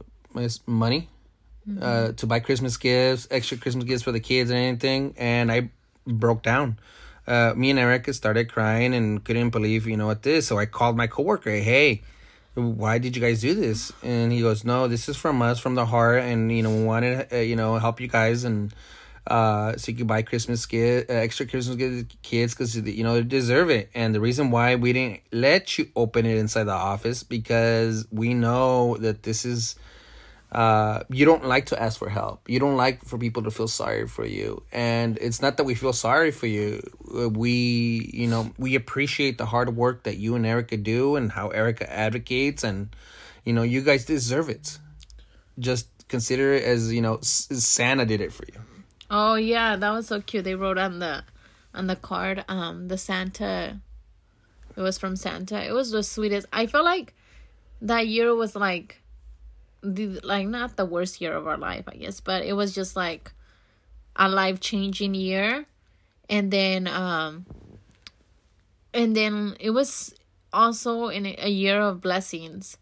money 0.67 1.09
uh 1.81 2.13
to 2.13 2.27
buy 2.27 2.41
Christmas 2.41 2.77
gifts, 2.77 3.29
extra 3.31 3.57
Christmas 3.57 3.85
gifts 3.85 4.03
for 4.03 4.11
the 4.11 4.21
kids 4.21 4.51
and 4.51 4.59
anything, 4.59 5.15
and 5.17 5.53
I 5.53 5.71
broke 6.09 6.43
down. 6.43 6.79
Uh, 7.27 7.53
me 7.55 7.71
and 7.71 7.79
Erica 7.79 8.15
started 8.15 8.51
crying 8.51 8.95
and 8.95 9.23
couldn't 9.23 9.51
believe, 9.51 9.87
you 9.87 9.97
know, 9.97 10.07
what 10.07 10.23
this. 10.23 10.47
So 10.47 10.59
I 10.59 10.67
called 10.67 10.97
my 10.97 11.07
coworker, 11.07 11.51
hey, 11.51 12.03
why 12.55 12.99
did 12.99 13.15
you 13.15 13.23
guys 13.23 13.43
do 13.43 13.55
this? 13.55 13.93
And 14.03 14.33
he 14.33 14.41
goes, 14.41 14.65
no, 14.65 14.89
this 14.89 15.09
is 15.09 15.17
from 15.17 15.43
us, 15.43 15.61
from 15.61 15.75
the 15.75 15.87
heart, 15.87 16.23
and 16.23 16.51
you 16.51 16.63
know, 16.63 16.75
we 16.75 16.85
wanted, 16.85 17.33
uh, 17.33 17.37
you 17.37 17.55
know, 17.55 17.79
help 17.79 18.01
you 18.01 18.09
guys 18.09 18.45
and 18.45 18.73
uh, 19.29 19.77
so 19.77 19.93
you 19.93 19.99
can 19.99 20.07
buy 20.07 20.23
Christmas 20.23 20.65
gift, 20.65 21.11
uh, 21.11 21.15
extra 21.15 21.47
Christmas 21.47 21.77
gift 21.77 22.11
to 22.11 22.17
kids 22.23 22.55
because 22.55 22.75
you 22.75 23.05
know 23.05 23.15
they 23.15 23.23
deserve 23.23 23.69
it. 23.69 23.91
And 23.95 24.15
the 24.15 24.21
reason 24.21 24.51
why 24.51 24.75
we 24.77 24.95
didn't 24.95 25.21
let 25.31 25.79
you 25.79 25.91
open 25.95 26.25
it 26.25 26.39
inside 26.39 26.65
the 26.65 26.73
office 26.73 27.23
because 27.23 28.07
we 28.11 28.33
know 28.33 28.97
that 28.97 29.25
this 29.25 29.45
is 29.45 29.77
uh 30.53 31.03
you 31.11 31.27
don't 31.27 31.45
like 31.45 31.67
to 31.67 31.83
ask 31.83 31.99
for 31.99 32.09
help. 32.09 32.49
You 32.49 32.59
don't 32.59 32.77
like 32.77 33.05
for 33.05 33.19
people 33.19 33.43
to 33.43 33.51
feel 33.51 33.69
sorry 33.69 34.07
for 34.09 34.25
you. 34.25 34.63
And 34.73 35.19
it's 35.21 35.43
not 35.43 35.57
that 35.59 35.65
we 35.65 35.75
feel 35.75 35.93
sorry 35.93 36.31
for 36.31 36.47
you. 36.47 36.83
Uh, 37.15 37.29
we 37.29 38.11
you 38.13 38.27
know 38.27 38.51
we 38.59 38.75
appreciate 38.75 39.39
the 39.39 39.47
hard 39.47 39.77
work 39.77 40.05
that 40.05 40.17
you 40.17 40.35
and 40.35 40.47
erica 40.47 40.77
do 40.77 41.17
and 41.17 41.33
how 41.33 41.49
erica 41.49 41.91
advocates. 41.93 42.65
And 42.65 42.95
you 43.45 43.53
know 43.53 43.63
you 43.63 43.83
guys 43.83 44.05
deserve 44.05 44.49
it. 44.49 44.79
Just 45.59 45.89
consider 46.09 46.55
it 46.55 46.65
as 46.65 46.93
you 46.93 47.03
know 47.03 47.19
santa 47.21 48.07
did 48.07 48.21
it 48.21 48.33
for 48.33 48.45
you. 48.47 48.61
Oh 49.11 49.35
yeah, 49.37 49.77
that 49.77 49.91
was 49.91 50.07
so 50.07 50.21
cute. 50.21 50.45
They 50.45 50.55
wrote 50.55 50.79
on 50.79 50.99
the 50.99 51.25
on 51.75 51.87
the 51.87 51.97
card 51.97 52.45
um 52.49 52.89
the 52.89 52.99
Santa. 52.99 53.81
It 54.77 54.81
was 54.81 54.99
from 54.99 55.17
Santa. 55.17 55.63
It 55.65 55.73
was 55.73 55.91
the 55.91 56.03
sweetest. 56.03 56.47
I 56.53 56.67
felt 56.67 56.85
like 56.85 57.15
that 57.83 58.07
year 58.07 58.35
was 58.35 58.55
like 58.55 59.01
the 59.83 60.21
like 60.25 60.47
not 60.47 60.77
the 60.77 60.85
worst 60.85 61.21
year 61.21 61.35
of 61.35 61.47
our 61.47 61.57
life, 61.57 61.85
I 61.89 61.97
guess, 61.97 62.21
but 62.21 62.45
it 62.45 62.55
was 62.55 62.75
just 62.75 62.97
like 62.97 63.33
a 64.17 64.29
life 64.29 64.61
changing 64.61 65.15
year. 65.15 65.67
And 66.29 66.51
then 66.51 66.87
um 66.87 67.47
and 68.93 69.15
then 69.17 69.57
it 69.61 69.71
was 69.71 70.15
also 70.53 71.09
in 71.09 71.27
a 71.27 71.49
year 71.49 71.81
of 71.81 72.01
blessings. 72.01 72.79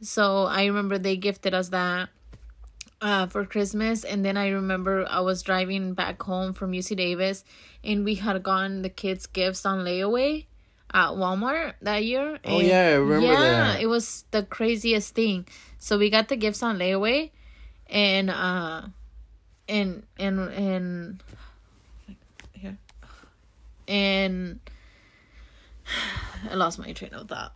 So 0.00 0.44
I 0.44 0.64
remember 0.64 0.98
they 0.98 1.16
gifted 1.16 1.52
us 1.54 1.68
that 1.70 2.08
uh, 3.02 3.26
for 3.26 3.44
Christmas. 3.44 4.04
And 4.04 4.24
then 4.24 4.36
I 4.36 4.48
remember 4.48 5.06
I 5.08 5.20
was 5.20 5.42
driving 5.42 5.94
back 5.94 6.22
home 6.22 6.52
from 6.54 6.72
UC 6.72 6.96
Davis 6.96 7.44
and 7.82 8.04
we 8.04 8.14
had 8.16 8.42
gotten 8.42 8.82
the 8.82 8.88
kids' 8.88 9.26
gifts 9.26 9.66
on 9.66 9.84
layaway 9.84 10.46
at 10.92 11.10
Walmart 11.10 11.74
that 11.82 12.04
year. 12.04 12.38
Oh, 12.44 12.58
And 12.58 12.66
yeah, 12.66 12.80
I 12.88 12.92
remember 12.94 13.26
yeah, 13.26 13.72
that. 13.72 13.80
it 13.80 13.86
was 13.86 14.24
the 14.30 14.42
craziest 14.42 15.14
thing. 15.14 15.46
So 15.80 15.98
we 15.98 16.08
got 16.10 16.28
the 16.28 16.36
gifts 16.36 16.62
on 16.62 16.78
layaway 16.78 17.30
and, 17.88 18.30
uh, 18.30 18.82
and, 19.68 20.04
and, 20.18 20.38
and, 20.52 21.22
here. 22.52 22.76
And 23.88 24.60
I 26.50 26.54
lost 26.54 26.78
my 26.78 26.92
train 26.92 27.12
of 27.14 27.28
thought. 27.28 27.54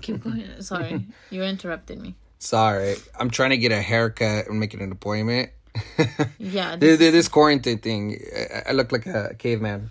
Keep 0.00 0.24
going. 0.24 0.48
Sorry, 0.62 1.06
you 1.30 1.42
interrupted 1.42 2.00
me. 2.00 2.14
sorry 2.38 2.94
i'm 3.18 3.30
trying 3.30 3.48
to 3.50 3.56
get 3.56 3.72
a 3.72 3.80
haircut 3.80 4.46
and 4.46 4.60
make 4.60 4.74
it 4.74 4.80
an 4.80 4.92
appointment 4.92 5.48
Yeah. 6.38 6.76
this, 6.76 6.98
this 6.98 7.28
quarantine 7.28 7.78
thing 7.78 8.20
I- 8.36 8.62
i 8.68 8.72
look 8.72 8.92
like 8.92 9.06
a 9.06 9.34
caveman 9.38 9.90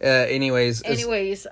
uh 0.00 0.06
anyways 0.30 0.82
Anyways, 0.84 1.46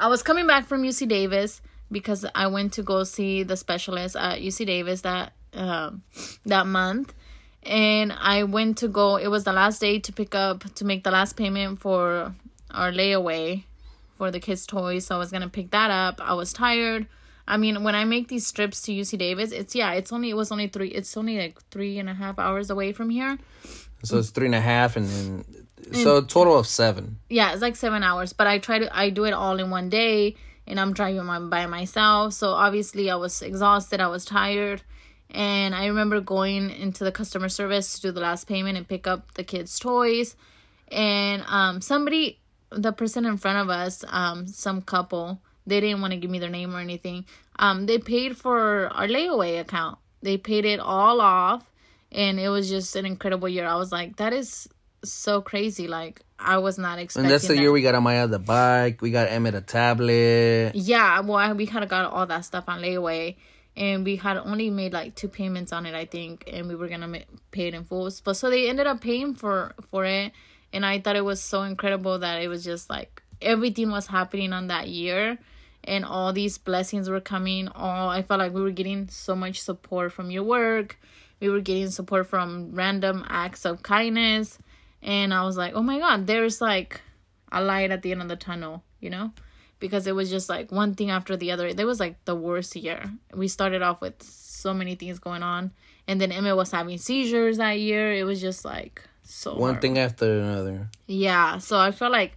I 0.00 0.08
was 0.08 0.22
coming 0.22 0.46
back 0.46 0.66
from 0.66 0.82
UC 0.82 1.06
Davis 1.06 1.60
because 1.94 2.26
I 2.34 2.46
went 2.48 2.74
to 2.74 2.82
go 2.82 3.04
see 3.04 3.42
the 3.44 3.56
specialist 3.56 4.16
at 4.16 4.40
UC 4.40 4.66
Davis 4.66 5.00
that 5.00 5.32
um, 5.54 6.02
that 6.44 6.66
month, 6.66 7.14
and 7.62 8.12
I 8.12 8.42
went 8.42 8.76
to 8.78 8.88
go. 8.88 9.16
It 9.16 9.28
was 9.28 9.44
the 9.44 9.52
last 9.54 9.80
day 9.80 9.98
to 10.00 10.12
pick 10.12 10.34
up 10.34 10.64
to 10.74 10.84
make 10.84 11.04
the 11.04 11.10
last 11.10 11.36
payment 11.36 11.80
for 11.80 12.34
our 12.70 12.92
layaway 12.92 13.64
for 14.18 14.30
the 14.30 14.40
kids' 14.40 14.66
toys. 14.66 15.06
So 15.06 15.14
I 15.14 15.18
was 15.18 15.30
gonna 15.30 15.48
pick 15.48 15.70
that 15.70 15.90
up. 15.90 16.20
I 16.20 16.34
was 16.34 16.52
tired. 16.52 17.06
I 17.46 17.56
mean, 17.56 17.84
when 17.84 17.94
I 17.94 18.04
make 18.04 18.28
these 18.28 18.50
trips 18.52 18.82
to 18.82 18.92
UC 18.92 19.18
Davis, 19.18 19.52
it's 19.52 19.74
yeah, 19.74 19.92
it's 19.92 20.12
only 20.12 20.28
it 20.30 20.36
was 20.36 20.52
only 20.52 20.68
three. 20.68 20.88
It's 20.88 21.16
only 21.16 21.38
like 21.38 21.62
three 21.70 21.98
and 21.98 22.10
a 22.10 22.14
half 22.14 22.38
hours 22.38 22.68
away 22.70 22.92
from 22.92 23.08
here. 23.10 23.38
So 24.02 24.18
it's 24.18 24.30
three 24.30 24.46
and 24.46 24.54
a 24.54 24.60
half, 24.60 24.96
and 24.96 25.06
then 25.08 25.44
so 25.92 26.18
a 26.18 26.22
total 26.22 26.58
of 26.58 26.66
seven. 26.66 27.18
yeah 27.28 27.52
it's 27.52 27.60
like 27.60 27.76
seven 27.76 28.02
hours 28.02 28.32
but 28.32 28.46
i 28.46 28.58
try 28.58 28.78
to 28.78 28.88
i 28.96 29.10
do 29.10 29.24
it 29.24 29.34
all 29.34 29.60
in 29.60 29.68
one 29.68 29.90
day 29.90 30.34
and 30.66 30.80
i'm 30.80 30.92
driving 30.92 31.24
my, 31.24 31.38
by 31.38 31.66
myself. 31.66 32.32
So 32.32 32.50
obviously 32.50 33.10
i 33.10 33.16
was 33.16 33.42
exhausted 33.42 34.00
i 34.00 34.08
was 34.08 34.24
tired. 34.24 34.82
And 35.30 35.74
i 35.74 35.86
remember 35.86 36.20
going 36.20 36.70
into 36.70 37.04
the 37.04 37.12
customer 37.12 37.48
service 37.48 37.94
to 37.94 38.02
do 38.02 38.12
the 38.12 38.20
last 38.20 38.46
payment 38.46 38.76
and 38.76 38.88
pick 38.88 39.06
up 39.06 39.34
the 39.34 39.44
kids 39.44 39.78
toys. 39.78 40.36
And 40.88 41.42
um 41.48 41.80
somebody 41.80 42.40
the 42.70 42.92
person 42.92 43.24
in 43.24 43.36
front 43.36 43.58
of 43.58 43.70
us 43.70 44.04
um 44.08 44.46
some 44.46 44.82
couple 44.82 45.40
they 45.66 45.80
didn't 45.80 46.02
want 46.02 46.12
to 46.12 46.18
give 46.18 46.30
me 46.30 46.38
their 46.38 46.50
name 46.50 46.74
or 46.74 46.80
anything. 46.80 47.24
Um 47.58 47.86
they 47.86 47.98
paid 47.98 48.36
for 48.36 48.88
our 48.88 49.06
layaway 49.06 49.60
account. 49.60 49.98
They 50.22 50.36
paid 50.36 50.64
it 50.64 50.80
all 50.80 51.20
off 51.20 51.70
and 52.12 52.38
it 52.38 52.48
was 52.48 52.68
just 52.68 52.96
an 52.96 53.04
incredible 53.04 53.48
year. 53.48 53.66
I 53.66 53.76
was 53.76 53.92
like 53.92 54.16
that 54.16 54.32
is 54.32 54.68
so 55.04 55.42
crazy 55.42 55.86
like 55.86 56.22
i 56.44 56.58
was 56.58 56.78
not 56.78 56.98
expecting 56.98 57.24
And 57.26 57.32
that's 57.32 57.46
the 57.48 57.54
that. 57.54 57.60
year 57.60 57.72
we 57.72 57.82
got 57.82 57.94
Amaya 57.94 58.28
the 58.30 58.38
bike. 58.38 59.00
We 59.02 59.10
got 59.10 59.28
Emmett 59.28 59.54
a 59.54 59.60
tablet. 59.60 60.72
yeah 60.74 61.20
well 61.20 61.36
I- 61.36 61.52
we 61.52 61.66
kind 61.66 61.84
of 61.84 61.90
got 61.90 62.10
all 62.12 62.26
that 62.26 62.44
stuff 62.44 62.64
on 62.68 62.80
layaway 62.80 63.36
and 63.76 64.04
we 64.04 64.16
had 64.16 64.36
only 64.36 64.70
made 64.70 64.92
like 64.92 65.16
two 65.16 65.26
payments 65.26 65.72
on 65.72 65.84
it, 65.84 65.96
I 65.96 66.04
think, 66.04 66.44
and 66.52 66.68
we 66.68 66.76
were 66.76 66.86
gonna 66.86 67.08
ma- 67.08 67.18
pay 67.50 67.66
it 67.66 67.74
in 67.74 67.82
full. 67.84 68.08
But 68.22 68.34
so 68.34 68.48
they 68.48 68.68
ended 68.68 68.86
up 68.86 69.00
paying 69.00 69.34
for 69.34 69.74
for 69.90 70.04
it, 70.04 70.30
and 70.72 70.86
I 70.86 71.00
thought 71.00 71.16
it 71.16 71.24
was 71.24 71.42
so 71.42 71.62
incredible 71.62 72.20
that 72.20 72.40
it 72.40 72.46
was 72.46 72.62
just 72.62 72.88
like 72.88 73.20
everything 73.42 73.90
was 73.90 74.06
happening 74.06 74.52
on 74.52 74.68
that 74.68 74.86
year 74.88 75.38
and 75.82 76.04
all 76.04 76.32
these 76.32 76.56
blessings 76.56 77.10
were 77.10 77.20
coming 77.20 77.66
all 77.68 78.08
i 78.08 78.22
felt 78.22 78.38
like 78.38 78.54
we 78.54 78.62
were 78.62 78.70
getting 78.70 79.06
so 79.08 79.34
much 79.36 79.60
support 79.60 80.12
from 80.12 80.30
your 80.30 80.44
work 80.44 80.96
we 81.40 81.48
were 81.50 81.60
getting 81.60 81.90
support 81.90 82.26
from 82.26 82.70
random 82.72 83.22
acts 83.28 83.66
of 83.66 83.82
kindness 83.82 84.58
and 85.04 85.32
i 85.32 85.44
was 85.44 85.56
like 85.56 85.74
oh 85.74 85.82
my 85.82 85.98
god 86.00 86.26
there's 86.26 86.60
like 86.60 87.00
a 87.52 87.62
light 87.62 87.92
at 87.92 88.02
the 88.02 88.10
end 88.10 88.20
of 88.22 88.28
the 88.28 88.36
tunnel 88.36 88.82
you 89.00 89.08
know 89.10 89.30
because 89.78 90.06
it 90.06 90.14
was 90.14 90.28
just 90.30 90.48
like 90.48 90.72
one 90.72 90.94
thing 90.94 91.10
after 91.10 91.36
the 91.36 91.52
other 91.52 91.66
it 91.68 91.84
was 91.86 92.00
like 92.00 92.16
the 92.24 92.34
worst 92.34 92.74
year 92.74 93.04
we 93.34 93.46
started 93.46 93.82
off 93.82 94.00
with 94.00 94.20
so 94.22 94.74
many 94.74 94.94
things 94.96 95.18
going 95.20 95.42
on 95.42 95.70
and 96.08 96.20
then 96.20 96.32
Emmett 96.32 96.56
was 96.56 96.70
having 96.70 96.98
seizures 96.98 97.58
that 97.58 97.78
year 97.78 98.12
it 98.12 98.24
was 98.24 98.40
just 98.40 98.64
like 98.64 99.02
so 99.22 99.52
One 99.52 99.60
horrible. 99.60 99.80
thing 99.80 99.98
after 99.98 100.38
another. 100.40 100.88
Yeah, 101.06 101.56
so 101.56 101.78
I 101.78 101.92
felt 101.92 102.12
like 102.12 102.36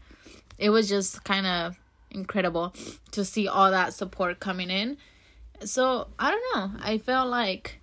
it 0.58 0.70
was 0.70 0.88
just 0.88 1.22
kind 1.26 1.46
of 1.46 1.78
incredible 2.12 2.74
to 3.12 3.26
see 3.26 3.50
all 3.50 3.72
that 3.72 3.94
support 3.94 4.40
coming 4.40 4.70
in. 4.70 4.98
So 5.66 6.08
I 6.18 6.32
don't 6.32 6.44
know. 6.56 6.80
I 6.82 6.98
felt 6.98 7.28
like 7.30 7.77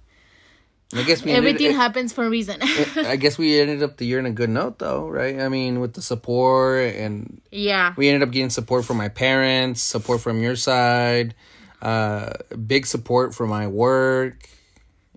I 0.92 1.02
guess 1.02 1.24
we 1.24 1.32
everything 1.32 1.66
ended, 1.66 1.80
happens 1.80 2.12
for 2.12 2.24
a 2.24 2.30
reason. 2.30 2.58
I 2.62 3.16
guess 3.20 3.38
we 3.38 3.58
ended 3.58 3.82
up 3.82 3.96
the 3.96 4.04
year 4.04 4.18
in 4.18 4.26
a 4.26 4.30
good 4.30 4.50
note, 4.50 4.78
though, 4.78 5.08
right? 5.08 5.40
I 5.40 5.48
mean, 5.48 5.80
with 5.80 5.94
the 5.94 6.02
support, 6.02 6.94
and 6.94 7.40
yeah, 7.50 7.94
we 7.96 8.08
ended 8.08 8.26
up 8.26 8.32
getting 8.32 8.50
support 8.50 8.84
from 8.84 8.98
my 8.98 9.08
parents, 9.08 9.80
support 9.80 10.20
from 10.20 10.40
your 10.40 10.56
side, 10.56 11.34
uh, 11.82 12.34
big 12.66 12.86
support 12.86 13.34
from 13.34 13.50
my 13.50 13.66
work, 13.66 14.48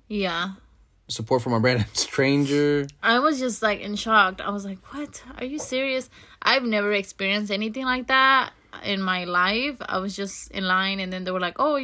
yeah. 0.07 0.51
support 1.09 1.43
from 1.43 1.53
a 1.53 1.59
random 1.59 1.87
stranger. 1.93 2.87
I 3.03 3.19
was 3.19 3.39
just 3.39 3.61
like 3.61 3.81
in 3.81 3.95
shock. 3.95 4.41
I 4.41 4.49
was 4.49 4.65
like, 4.65 4.79
"What? 4.93 5.21
Are 5.37 5.45
you 5.45 5.59
serious?" 5.59 6.09
I've 6.41 6.63
never 6.63 6.91
experienced 6.93 7.51
anything 7.51 7.85
like 7.85 8.07
that 8.07 8.51
in 8.83 9.01
my 9.01 9.25
life. 9.25 9.75
I 9.81 9.99
was 9.99 10.15
just 10.15 10.49
in 10.51 10.65
line, 10.65 10.99
and 10.99 11.13
then 11.13 11.23
they 11.23 11.31
were 11.31 11.39
like, 11.41 11.57
"Oh, 11.59 11.77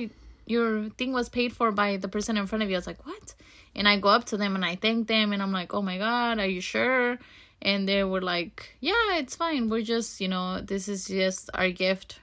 your 0.47 0.89
thing 0.89 1.13
was 1.13 1.29
paid 1.29 1.53
for 1.53 1.71
by 1.71 1.97
the 1.97 2.07
person 2.07 2.37
in 2.37 2.47
front 2.47 2.63
of 2.63 2.69
you." 2.69 2.75
I 2.75 2.79
was 2.79 2.87
like, 2.87 3.05
"What?" 3.05 3.35
And 3.75 3.87
I 3.87 3.97
go 3.97 4.09
up 4.09 4.25
to 4.25 4.37
them 4.37 4.55
and 4.55 4.63
I 4.63 4.75
thank 4.75 5.07
them, 5.07 5.33
and 5.33 5.41
I'm 5.41 5.51
like, 5.51 5.73
"Oh 5.73 5.81
my 5.81 5.97
god, 5.97 6.39
are 6.39 6.47
you 6.47 6.61
sure?" 6.61 7.17
And 7.61 7.87
they 7.87 8.03
were 8.03 8.21
like, 8.21 8.75
"Yeah, 8.79 9.17
it's 9.17 9.35
fine. 9.35 9.69
We're 9.69 9.81
just, 9.81 10.21
you 10.21 10.27
know, 10.27 10.61
this 10.61 10.87
is 10.87 11.07
just 11.07 11.49
our 11.53 11.69
gift 11.69 12.19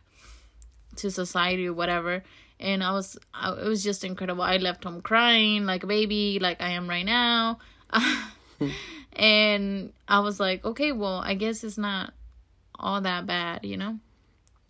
to 0.96 1.10
society 1.10 1.66
or 1.66 1.72
whatever." 1.72 2.22
And 2.60 2.84
I 2.84 2.92
was, 2.92 3.18
I, 3.32 3.52
it 3.52 3.64
was 3.64 3.82
just 3.82 4.04
incredible. 4.04 4.42
I 4.42 4.58
left 4.58 4.84
home 4.84 5.00
crying 5.00 5.64
like 5.64 5.82
a 5.82 5.86
baby, 5.86 6.38
like 6.40 6.60
I 6.60 6.70
am 6.70 6.88
right 6.88 7.06
now. 7.06 7.58
and 9.14 9.92
I 10.06 10.20
was 10.20 10.38
like, 10.38 10.64
okay, 10.64 10.92
well, 10.92 11.22
I 11.24 11.34
guess 11.34 11.64
it's 11.64 11.78
not 11.78 12.12
all 12.78 13.00
that 13.00 13.26
bad, 13.26 13.64
you 13.64 13.76
know? 13.76 13.98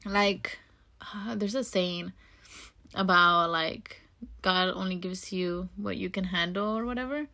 Like, 0.04 0.58
uh, 1.00 1.34
there's 1.36 1.54
a 1.54 1.64
saying 1.64 2.12
about 2.94 3.50
like 3.50 4.00
God 4.42 4.72
only 4.74 4.96
gives 4.96 5.33
you 5.33 5.68
what 5.76 5.96
you 5.96 6.11
can 6.11 6.24
handle 6.24 6.76
or 6.76 6.85
whatever. 6.85 7.26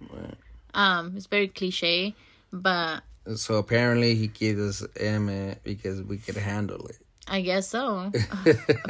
Um, 0.75 1.14
it's 1.16 1.27
very 1.27 1.49
cliche, 1.49 2.14
but 2.53 3.03
So 3.37 3.57
apparently, 3.57 4.14
he 4.14 4.27
gave 4.29 4.59
us 4.59 4.85
Emmett 4.99 5.62
because 5.64 6.03
we 6.03 6.18
could 6.18 6.37
handle 6.37 6.87
it. 6.87 6.99
I 7.29 7.40
guess 7.40 7.68
so. 7.68 8.12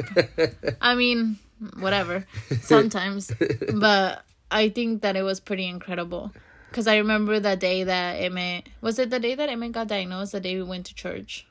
I 0.81 0.95
mean, 0.95 1.39
whatever. 1.79 2.25
Sometimes, 2.61 3.31
but 3.73 4.23
I 4.51 4.69
think 4.69 5.01
that 5.01 5.15
it 5.15 5.23
was 5.23 5.39
pretty 5.39 5.67
incredible 5.67 6.31
because 6.69 6.87
I 6.87 6.97
remember 6.97 7.39
the 7.39 7.55
day 7.55 7.83
that 7.83 8.13
Emmett 8.15 8.69
was 8.81 8.99
it 8.99 9.09
the 9.09 9.19
day 9.19 9.33
that 9.35 9.49
Emmett 9.49 9.71
got 9.71 9.87
diagnosed. 9.87 10.33
The 10.33 10.39
day 10.39 10.55
we 10.55 10.63
went 10.63 10.85
to 10.87 10.95
church, 10.95 11.47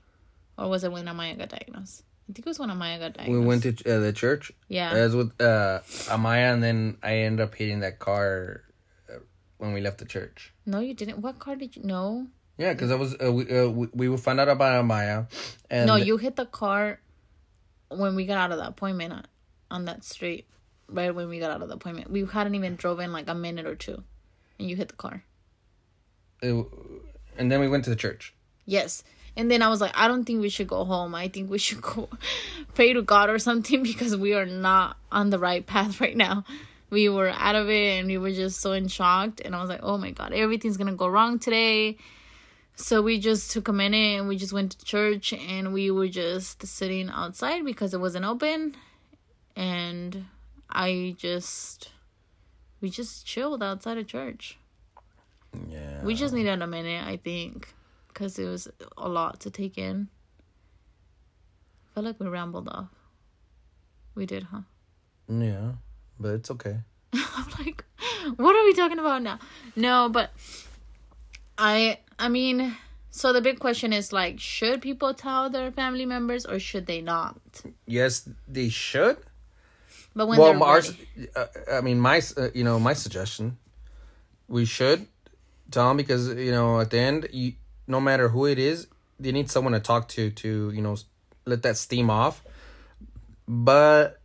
or 0.56 0.68
was 0.68 0.84
it 0.84 0.92
when 0.92 1.06
Amaya 1.06 1.36
got 1.36 1.48
diagnosed? 1.48 2.04
I 2.28 2.32
think 2.32 2.40
it 2.40 2.46
was 2.46 2.58
when 2.58 2.70
Amaya 2.70 2.98
got 2.98 3.12
diagnosed. 3.14 3.30
We 3.30 3.38
went 3.46 3.62
to 3.62 3.70
uh, 3.96 4.00
the 4.00 4.12
church. 4.12 4.50
Yeah. 4.68 4.92
As 4.92 5.14
with 5.14 5.40
uh, 5.40 5.80
Amaya, 6.08 6.52
and 6.52 6.62
then 6.62 6.96
I 7.02 7.18
ended 7.18 7.44
up 7.46 7.54
hitting 7.54 7.80
that 7.80 7.98
car 8.00 8.62
uh, 9.08 9.18
when 9.58 9.72
we 9.72 9.80
left 9.80 9.98
the 9.98 10.04
church. 10.06 10.52
No, 10.66 10.80
you 10.80 10.92
didn't. 10.94 11.18
What 11.20 11.38
car 11.38 11.54
did 11.54 11.76
you? 11.76 11.82
No, 11.84 12.26
Yeah, 12.58 12.72
because 12.72 12.90
I 12.90 12.96
was 12.96 13.14
uh, 13.22 13.32
we, 13.32 13.48
uh, 13.48 13.68
we 13.68 13.88
we 13.94 14.08
would 14.08 14.20
find 14.20 14.40
out 14.40 14.48
about 14.48 14.84
Amaya, 14.84 15.28
and 15.70 15.86
no, 15.86 15.94
you 15.96 16.16
hit 16.16 16.34
the 16.36 16.46
car 16.46 16.98
when 17.90 18.16
we 18.16 18.26
got 18.26 18.38
out 18.38 18.50
of 18.50 18.58
the 18.58 18.66
appointment 18.66 19.12
on, 19.12 19.24
on 19.70 19.84
that 19.84 20.02
street. 20.04 20.46
Right 20.88 21.12
when 21.14 21.28
we 21.28 21.38
got 21.40 21.50
out 21.50 21.62
of 21.62 21.68
the 21.68 21.74
appointment, 21.74 22.10
we 22.10 22.24
hadn't 22.26 22.54
even 22.54 22.76
drove 22.76 22.98
in 23.00 23.12
like 23.12 23.28
a 23.28 23.34
minute 23.34 23.66
or 23.66 23.74
two, 23.76 24.02
and 24.58 24.68
you 24.70 24.74
hit 24.76 24.88
the 24.88 24.96
car. 24.96 25.22
it- 26.42 26.66
and 27.38 27.52
then 27.52 27.60
we 27.60 27.68
went 27.68 27.84
to 27.84 27.90
the 27.90 27.96
church. 27.96 28.34
Yes. 28.64 29.04
And 29.36 29.50
then 29.50 29.60
I 29.62 29.68
was 29.68 29.80
like, 29.80 29.92
I 29.94 30.08
don't 30.08 30.24
think 30.24 30.40
we 30.40 30.48
should 30.48 30.68
go 30.68 30.84
home. 30.84 31.14
I 31.14 31.28
think 31.28 31.50
we 31.50 31.58
should 31.58 31.82
go 31.82 32.08
pray 32.74 32.92
to 32.92 33.02
God 33.02 33.30
or 33.30 33.38
something 33.38 33.82
because 33.90 34.16
we 34.16 34.34
are 34.34 34.46
not 34.46 34.96
on 35.12 35.30
the 35.30 35.38
right 35.38 35.64
path 35.64 36.00
right 36.00 36.16
now. 36.16 36.44
We 36.88 37.08
were 37.08 37.30
out 37.30 37.56
of 37.56 37.68
it 37.68 37.98
and 37.98 38.06
we 38.06 38.16
were 38.16 38.30
just 38.30 38.60
so 38.60 38.72
in 38.72 38.88
shock. 38.88 39.40
And 39.44 39.54
I 39.54 39.60
was 39.60 39.68
like, 39.68 39.80
oh 39.82 39.98
my 39.98 40.12
God, 40.12 40.32
everything's 40.32 40.76
going 40.76 40.90
to 40.90 40.94
go 40.94 41.08
wrong 41.08 41.38
today. 41.38 41.98
So 42.76 43.02
we 43.02 43.18
just 43.18 43.50
took 43.50 43.68
a 43.68 43.72
minute 43.72 44.18
and 44.18 44.28
we 44.28 44.36
just 44.36 44.52
went 44.52 44.72
to 44.72 44.84
church 44.84 45.32
and 45.32 45.72
we 45.72 45.90
were 45.90 46.08
just 46.08 46.64
sitting 46.66 47.08
outside 47.08 47.64
because 47.64 47.94
it 47.94 48.00
wasn't 48.00 48.26
open. 48.26 48.76
And 49.56 50.26
I 50.68 51.16
just, 51.18 51.90
we 52.80 52.90
just 52.90 53.26
chilled 53.26 53.62
outside 53.62 53.96
of 53.96 54.06
church. 54.06 54.58
Yeah. 55.70 56.04
We 56.04 56.14
just 56.14 56.34
needed 56.34 56.60
a 56.60 56.66
minute, 56.66 57.02
I 57.04 57.16
think, 57.16 57.72
because 58.16 58.38
it 58.38 58.46
was 58.46 58.66
a 58.96 59.08
lot 59.10 59.40
to 59.40 59.50
take 59.50 59.76
in. 59.76 60.08
I 61.84 61.94
feel 61.94 62.04
like 62.04 62.18
we 62.18 62.26
rambled 62.28 62.66
off. 62.66 62.88
We 64.14 64.24
did, 64.24 64.44
huh? 64.44 64.62
Yeah, 65.28 65.72
but 66.18 66.28
it's 66.28 66.50
okay. 66.50 66.78
I'm 67.12 67.46
like, 67.58 67.84
what 68.36 68.56
are 68.56 68.64
we 68.64 68.72
talking 68.72 68.98
about 68.98 69.22
now? 69.22 69.38
No, 69.76 70.08
but 70.08 70.30
I, 71.58 71.98
I 72.18 72.30
mean, 72.30 72.74
so 73.10 73.34
the 73.34 73.42
big 73.42 73.58
question 73.58 73.92
is 73.92 74.14
like, 74.14 74.40
should 74.40 74.80
people 74.80 75.12
tell 75.12 75.50
their 75.50 75.70
family 75.70 76.06
members 76.06 76.46
or 76.46 76.58
should 76.58 76.86
they 76.86 77.02
not? 77.02 77.36
Yes, 77.86 78.26
they 78.48 78.70
should. 78.70 79.18
But 80.14 80.28
when 80.28 80.38
well, 80.38 80.54
they're 80.54 80.62
ours, 80.62 80.94
uh, 81.34 81.46
I 81.70 81.82
mean, 81.82 82.00
my, 82.00 82.22
uh, 82.38 82.48
you 82.54 82.64
know, 82.64 82.80
my 82.80 82.94
suggestion, 82.94 83.58
we 84.48 84.64
should 84.64 85.06
tell 85.70 85.88
them 85.88 85.98
because 85.98 86.28
you 86.28 86.52
know, 86.52 86.80
at 86.80 86.90
the 86.90 86.98
end, 86.98 87.28
you, 87.32 87.52
no 87.86 88.00
matter 88.00 88.28
who 88.28 88.46
it 88.46 88.58
is, 88.58 88.86
they 89.18 89.32
need 89.32 89.50
someone 89.50 89.72
to 89.72 89.80
talk 89.80 90.08
to 90.08 90.30
to 90.30 90.70
you 90.70 90.82
know 90.82 90.96
let 91.44 91.62
that 91.62 91.76
steam 91.76 92.10
off. 92.10 92.42
But 93.48 94.20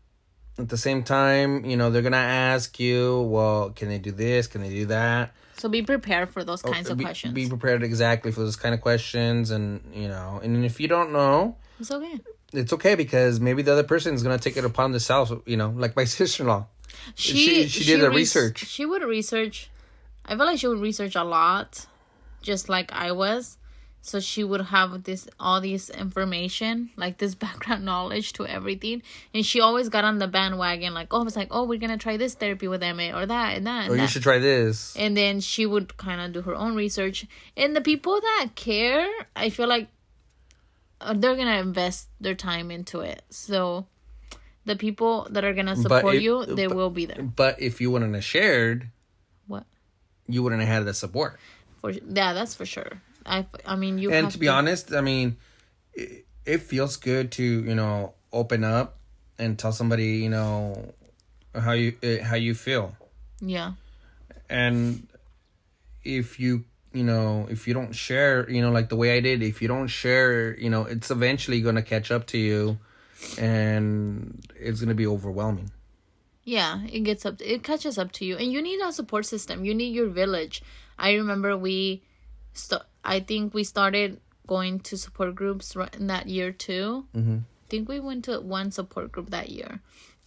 at 0.58 0.70
the 0.70 0.78
same 0.78 1.04
time, 1.04 1.66
you 1.66 1.78
know, 1.78 1.92
they're 1.92 2.02
gonna 2.02 2.18
ask 2.18 2.80
you, 2.80 3.22
well, 3.22 3.70
can 3.70 3.90
they 3.90 4.00
do 4.00 4.12
this? 4.12 4.48
Can 4.48 4.62
they 4.62 4.70
do 4.70 4.86
that? 4.88 5.32
so 5.62 5.70
be 5.70 5.84
prepared 5.84 6.32
for 6.32 6.44
those 6.44 6.64
kinds 6.64 6.90
oh, 6.90 6.94
of 6.94 6.98
be, 6.98 7.04
questions. 7.04 7.34
Be 7.34 7.48
prepared 7.48 7.84
exactly 7.84 8.32
for 8.32 8.40
those 8.40 8.56
kind 8.56 8.74
of 8.74 8.82
questions, 8.82 9.52
and 9.52 9.82
you 9.94 10.08
know, 10.08 10.40
and 10.44 10.66
if 10.66 10.80
you 10.80 10.88
don't 10.88 11.14
know, 11.14 11.56
it's 11.80 11.92
okay. 11.92 12.20
it's 12.52 12.74
okay 12.74 12.96
because 12.96 13.40
maybe 13.40 13.62
the 13.62 13.72
other 13.72 13.84
person 13.84 14.16
is 14.16 14.24
gonna 14.24 14.40
take 14.40 14.58
it 14.58 14.66
upon 14.66 14.92
themselves. 14.92 15.32
You 15.46 15.58
know, 15.58 15.70
like 15.70 15.96
my 15.96 16.04
sister 16.20 16.44
in 16.44 16.50
law. 16.50 16.66
She- 17.16 17.68
she 17.68 17.86
did 17.86 18.02
the 18.02 18.10
res- 18.10 18.36
research. 18.36 18.66
She 18.66 18.86
would 18.86 19.04
research. 19.04 19.70
I 20.26 20.36
feel 20.36 20.46
like 20.46 20.60
she 20.60 20.68
would 20.68 20.80
research 20.80 21.16
a 21.16 21.24
lot, 21.24 21.86
just 22.42 22.70
like 22.70 22.92
I 22.92 23.12
was. 23.12 23.58
So 24.04 24.20
she 24.20 24.44
would 24.44 24.62
have 24.62 25.04
this 25.04 25.28
all 25.40 25.62
this 25.62 25.92
information, 25.92 26.90
like 26.98 27.20
this 27.20 27.36
background 27.46 27.86
knowledge 27.86 28.34
to 28.34 28.48
everything, 28.48 29.04
and 29.32 29.46
she 29.46 29.62
always 29.62 29.90
got 29.90 30.04
on 30.06 30.18
the 30.18 30.28
bandwagon. 30.28 30.96
Like, 30.96 31.10
oh, 31.12 31.24
it's 31.26 31.36
like, 31.36 31.50
oh, 31.52 31.66
we're 31.66 31.78
gonna 31.78 32.00
try 32.00 32.18
this 32.18 32.34
therapy 32.34 32.68
with 32.68 32.82
Emma 32.82 33.12
or 33.14 33.28
that 33.28 33.58
and 33.58 33.68
that. 33.68 33.84
And 33.86 33.94
Or 33.94 33.98
you 33.98 34.08
should 34.08 34.24
try 34.24 34.40
this. 34.40 34.96
and 34.96 35.16
then 35.16 35.40
she 35.40 35.68
would 35.68 35.98
kind 35.98 36.20
of 36.20 36.34
do 36.34 36.42
her 36.42 36.56
own 36.56 36.76
research. 36.76 37.28
And 37.56 37.76
the 37.76 37.82
people 37.82 38.20
that 38.20 38.50
care, 38.56 39.08
I 39.36 39.52
feel 39.52 39.68
like 39.68 39.88
uh, 41.00 41.14
they're 41.14 41.36
gonna 41.36 41.60
invest 41.60 42.08
their 42.20 42.36
time 42.36 42.72
into 42.72 43.02
it. 43.02 43.22
So 43.30 43.86
the 44.66 44.76
people 44.76 45.28
that 45.30 45.44
are 45.46 45.54
gonna 45.54 45.76
support 45.76 46.16
it- 46.16 46.24
you, 46.24 46.44
they 46.46 46.66
but- 46.66 46.76
will 46.76 46.90
be 46.90 47.06
there. 47.06 47.22
But 47.22 47.62
if 47.62 47.80
you 47.80 47.92
wouldn't 47.92 48.16
have 48.16 48.24
shared, 48.26 48.90
What? 49.46 49.66
you 50.28 50.42
wouldn't 50.42 50.62
have 50.62 50.70
had 50.70 50.86
the 50.86 50.94
support. 50.96 51.40
For 51.82 51.92
yeah, 51.92 52.34
that's 52.34 52.56
for 52.56 52.66
sure. 52.66 53.02
I 53.26 53.46
I 53.66 53.76
mean 53.76 53.98
you. 53.98 54.12
and 54.12 54.32
to 54.32 54.38
be 54.38 54.48
honest, 54.48 54.94
I 54.94 55.02
mean, 55.02 55.38
it, 55.94 56.26
it 56.46 56.62
feels 56.62 56.96
good 56.96 57.32
to 57.34 57.44
you 57.44 57.76
know 57.76 58.14
open 58.32 58.64
up 58.64 58.98
and 59.38 59.58
tell 59.58 59.72
somebody 59.72 60.18
you 60.18 60.30
know 60.30 60.94
how 61.54 61.74
you 61.74 61.96
eh, 62.02 62.22
how 62.22 62.36
you 62.36 62.54
feel. 62.54 62.96
Yeah, 63.42 63.74
and 64.50 65.08
if 66.04 66.40
you 66.40 66.66
you 66.94 67.04
know 67.04 67.48
if 67.50 67.68
you 67.68 67.74
don't 67.74 67.94
share 67.94 68.50
you 68.50 68.62
know 68.62 68.72
like 68.72 68.90
the 68.90 68.96
way 68.96 69.16
i 69.16 69.20
did 69.20 69.42
if 69.42 69.62
you 69.62 69.68
don't 69.68 69.88
share 69.88 70.58
you 70.58 70.70
know 70.70 70.84
it's 70.84 71.10
eventually 71.10 71.62
going 71.62 71.76
to 71.76 71.82
catch 71.82 72.12
up 72.12 72.28
to 72.28 72.38
you 72.38 72.78
and 73.38 74.44
it's 74.60 74.80
going 74.80 74.90
to 74.90 74.96
be 74.96 75.08
overwhelming 75.08 75.72
yeah 76.44 76.82
it 76.92 77.02
gets 77.02 77.26
up 77.26 77.40
it 77.40 77.64
catches 77.64 77.98
up 77.98 78.12
to 78.12 78.26
you 78.26 78.36
and 78.36 78.52
you 78.52 78.62
need 78.62 78.80
a 78.82 78.92
support 78.92 79.26
system 79.26 79.64
you 79.64 79.74
need 79.74 79.94
your 79.94 80.10
village 80.10 80.62
i 81.02 81.14
remember 81.14 81.58
we 81.58 82.02
st- 82.54 82.82
i 83.04 83.20
think 83.20 83.54
we 83.54 83.64
started 83.64 84.20
going 84.48 84.80
to 84.80 84.98
support 84.98 85.36
groups 85.36 85.76
in 86.00 86.08
that 86.08 86.28
year 86.28 86.52
too 86.52 87.06
mm-hmm. 87.16 87.38
i 87.44 87.68
think 87.70 87.90
we 87.90 88.00
went 88.00 88.24
to 88.26 88.40
one 88.40 88.72
support 88.72 89.12
group 89.12 89.30
that 89.30 89.50
year 89.50 89.82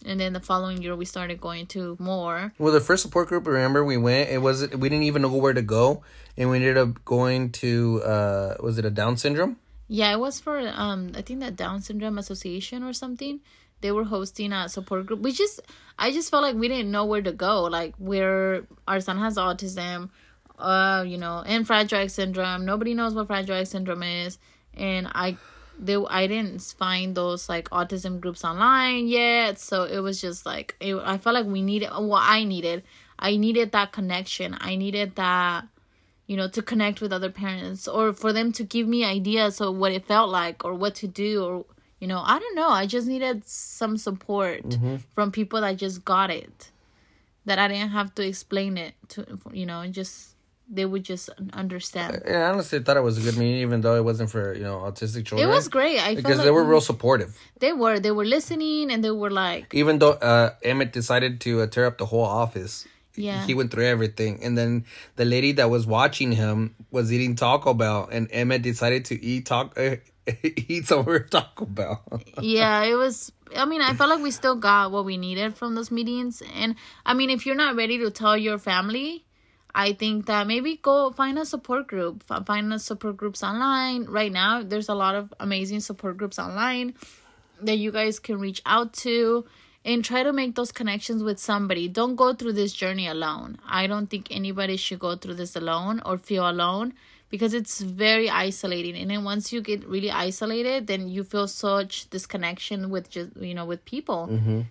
and 0.05 0.19
then 0.19 0.33
the 0.33 0.39
following 0.39 0.81
year 0.83 0.95
we 0.95 1.05
started 1.05 1.41
going 1.41 1.65
to 1.65 1.95
more 1.99 2.53
Well, 2.59 2.73
the 2.73 2.81
first 2.81 3.01
support 3.01 3.27
group, 3.29 3.47
remember 3.47 3.83
we 3.83 3.97
went. 3.97 4.29
It 4.29 4.39
was 4.39 4.69
we 4.69 4.89
didn't 4.89 5.03
even 5.09 5.23
know 5.23 5.33
where 5.33 5.53
to 5.53 5.63
go, 5.63 6.03
and 6.37 6.49
we 6.51 6.57
ended 6.57 6.77
up 6.77 7.03
going 7.05 7.51
to 7.63 8.03
uh 8.03 8.55
was 8.61 8.77
it 8.77 8.85
a 8.85 8.91
Down 8.91 9.17
syndrome? 9.17 9.57
yeah 9.87 10.11
it 10.11 10.19
was 10.19 10.39
for 10.39 10.57
um 10.73 11.11
i 11.15 11.21
think 11.21 11.39
that 11.41 11.55
down 11.55 11.81
syndrome 11.81 12.17
association 12.17 12.83
or 12.83 12.93
something 12.93 13.39
they 13.81 13.91
were 13.91 14.03
hosting 14.05 14.51
a 14.51 14.67
support 14.67 15.05
group 15.05 15.19
we 15.19 15.31
just 15.31 15.61
i 15.99 16.11
just 16.11 16.31
felt 16.31 16.41
like 16.41 16.55
we 16.55 16.67
didn't 16.67 16.89
know 16.89 17.05
where 17.05 17.21
to 17.21 17.31
go 17.31 17.63
like 17.63 17.93
where 17.97 18.63
our 18.87 18.99
son 18.99 19.17
has 19.19 19.37
autism 19.37 20.09
uh 20.59 21.03
you 21.05 21.17
know 21.17 21.43
and 21.45 21.65
fragile 21.67 21.99
X 21.99 22.13
syndrome. 22.13 22.65
Nobody 22.65 22.93
knows 22.93 23.13
what 23.13 23.27
fragile 23.27 23.55
X 23.55 23.69
syndrome 23.71 24.03
is. 24.03 24.37
And 24.73 25.07
i 25.13 25.37
they 25.77 25.95
i 26.09 26.27
didn't 26.27 26.61
find 26.61 27.15
those 27.15 27.49
like 27.49 27.69
autism 27.69 28.19
groups 28.19 28.43
online 28.43 29.07
yet. 29.07 29.59
So 29.59 29.83
it 29.83 29.99
was 29.99 30.21
just 30.21 30.45
like 30.45 30.75
it, 30.79 30.95
i 30.95 31.17
felt 31.17 31.33
like 31.33 31.45
we 31.45 31.61
needed 31.61 31.89
what 31.89 32.23
i 32.23 32.43
needed 32.43 32.83
i 33.19 33.35
needed 33.37 33.71
that 33.71 33.91
connection. 33.91 34.57
I 34.59 34.75
needed 34.75 35.15
that 35.15 35.65
you 36.27 36.37
know 36.37 36.47
to 36.49 36.61
connect 36.61 37.01
with 37.01 37.13
other 37.13 37.29
parents 37.29 37.87
or 37.87 38.13
for 38.13 38.33
them 38.33 38.51
to 38.53 38.63
give 38.63 38.87
me 38.87 39.03
ideas 39.03 39.61
of 39.61 39.75
what 39.75 39.91
it 39.91 40.05
felt 40.07 40.29
like 40.29 40.65
or 40.65 40.73
what 40.73 40.95
to 40.95 41.07
do 41.07 41.43
or 41.43 41.65
you 41.99 42.07
know 42.07 42.21
i 42.25 42.39
don't 42.39 42.55
know. 42.55 42.69
I 42.69 42.85
just 42.87 43.07
needed 43.07 43.45
some 43.45 43.97
support 43.97 44.77
from 45.13 45.31
people 45.31 45.61
that 45.61 45.77
just 45.77 46.03
got 46.05 46.29
it 46.29 46.71
that 47.45 47.59
i 47.59 47.67
didn't 47.67 47.89
have 47.91 48.13
to 48.15 48.27
explain 48.27 48.77
it 48.77 48.93
to 49.09 49.39
you 49.51 49.65
know 49.65 49.85
just 49.87 50.34
they 50.69 50.85
would 50.85 51.03
just 51.03 51.29
understand 51.53 52.21
And 52.25 52.37
I 52.37 52.49
honestly 52.49 52.79
thought 52.79 52.97
it 52.97 53.03
was 53.03 53.17
a 53.17 53.21
good 53.21 53.37
meeting, 53.37 53.61
even 53.61 53.81
though 53.81 53.95
it 53.95 54.03
wasn't 54.03 54.29
for 54.31 54.53
you 54.53 54.63
know 54.63 54.79
autistic 54.79 55.25
children. 55.25 55.49
it 55.49 55.53
was 55.53 55.67
great 55.67 55.99
i 55.99 56.13
felt 56.13 56.17
because 56.17 56.37
like 56.37 56.45
they 56.45 56.51
were 56.51 56.63
real 56.63 56.81
supportive. 56.81 57.37
they 57.59 57.73
were 57.73 57.99
they 57.99 58.11
were 58.11 58.25
listening 58.25 58.91
and 58.91 59.03
they 59.03 59.11
were 59.11 59.31
like 59.31 59.73
Even 59.73 59.99
though 59.99 60.13
uh 60.13 60.51
Emmett 60.63 60.91
decided 60.91 61.41
to 61.41 61.61
uh, 61.61 61.67
tear 61.67 61.85
up 61.85 61.97
the 61.97 62.05
whole 62.05 62.23
office. 62.25 62.87
Yeah. 63.17 63.45
He 63.45 63.53
went 63.53 63.71
through 63.71 63.85
everything. 63.85 64.43
And 64.43 64.57
then 64.57 64.85
the 65.15 65.23
lady 65.23 65.53
that 65.53 65.69
was 65.69 65.87
watching 65.87 66.33
him 66.33 66.75
was 66.91 67.13
eating 67.13 67.35
Taco 67.35 67.73
Bell 67.73 68.09
and 68.11 68.27
Emmett 68.31 68.61
decided 68.61 69.05
to 69.05 69.23
eat 69.23 69.45
taco 69.45 69.97
eat 70.43 70.87
some 70.87 70.99
of 70.99 71.05
her 71.05 71.19
Taco 71.19 71.65
Bell. 71.65 72.03
yeah, 72.41 72.83
it 72.83 72.95
was. 72.95 73.31
I 73.55 73.65
mean, 73.65 73.81
I 73.81 73.93
felt 73.93 74.09
like 74.09 74.21
we 74.21 74.31
still 74.31 74.55
got 74.55 74.91
what 74.91 75.05
we 75.05 75.17
needed 75.17 75.55
from 75.55 75.75
those 75.75 75.91
meetings. 75.91 76.41
And 76.55 76.75
I 77.05 77.13
mean, 77.13 77.29
if 77.29 77.45
you're 77.45 77.55
not 77.55 77.75
ready 77.75 77.99
to 77.99 78.09
tell 78.11 78.35
your 78.35 78.57
family, 78.57 79.24
I 79.77 79.91
think 79.91 80.27
that 80.27 80.47
maybe 80.47 80.77
go 80.81 81.11
find 81.11 81.37
a 81.37 81.45
support 81.45 81.87
group. 81.87 82.23
Find 82.45 82.71
a 82.71 82.79
support 82.79 83.17
groups 83.17 83.43
online. 83.43 84.05
Right 84.05 84.31
now, 84.31 84.63
there's 84.63 84.87
a 84.87 84.95
lot 84.95 85.15
of 85.15 85.33
amazing 85.37 85.81
support 85.81 86.15
groups 86.15 86.39
online 86.39 86.93
that 87.61 87.77
you 87.77 87.91
guys 87.91 88.17
can 88.17 88.39
reach 88.39 88.61
out 88.65 88.93
to 88.93 89.45
and 89.83 90.03
try 90.03 90.23
to 90.23 90.31
make 90.31 90.55
those 90.55 90.71
connections 90.71 91.23
with 91.23 91.39
somebody. 91.39 91.89
Don't 91.89 92.15
go 92.15 92.33
through 92.33 92.53
this 92.53 92.71
journey 92.71 93.05
alone. 93.05 93.59
I 93.67 93.85
don't 93.85 94.09
think 94.09 94.29
anybody 94.31 94.77
should 94.77 94.99
go 94.99 95.17
through 95.17 95.35
this 95.35 95.57
alone 95.57 96.01
or 96.05 96.17
feel 96.17 96.49
alone 96.49 96.93
because 97.29 97.53
it's 97.53 97.81
very 97.81 98.29
isolating. 98.29 98.95
And 98.95 99.09
then 99.09 99.23
once 99.23 99.51
you 99.51 99.61
get 99.61 99.85
really 99.87 100.11
isolated, 100.11 100.87
then 100.87 101.07
you 101.07 101.23
feel 101.23 101.47
such 101.47 102.09
disconnection 102.09 102.89
with 102.89 103.09
just 103.09 103.35
you 103.37 103.53
know 103.53 103.65
with 103.65 103.83
people. 103.85 104.29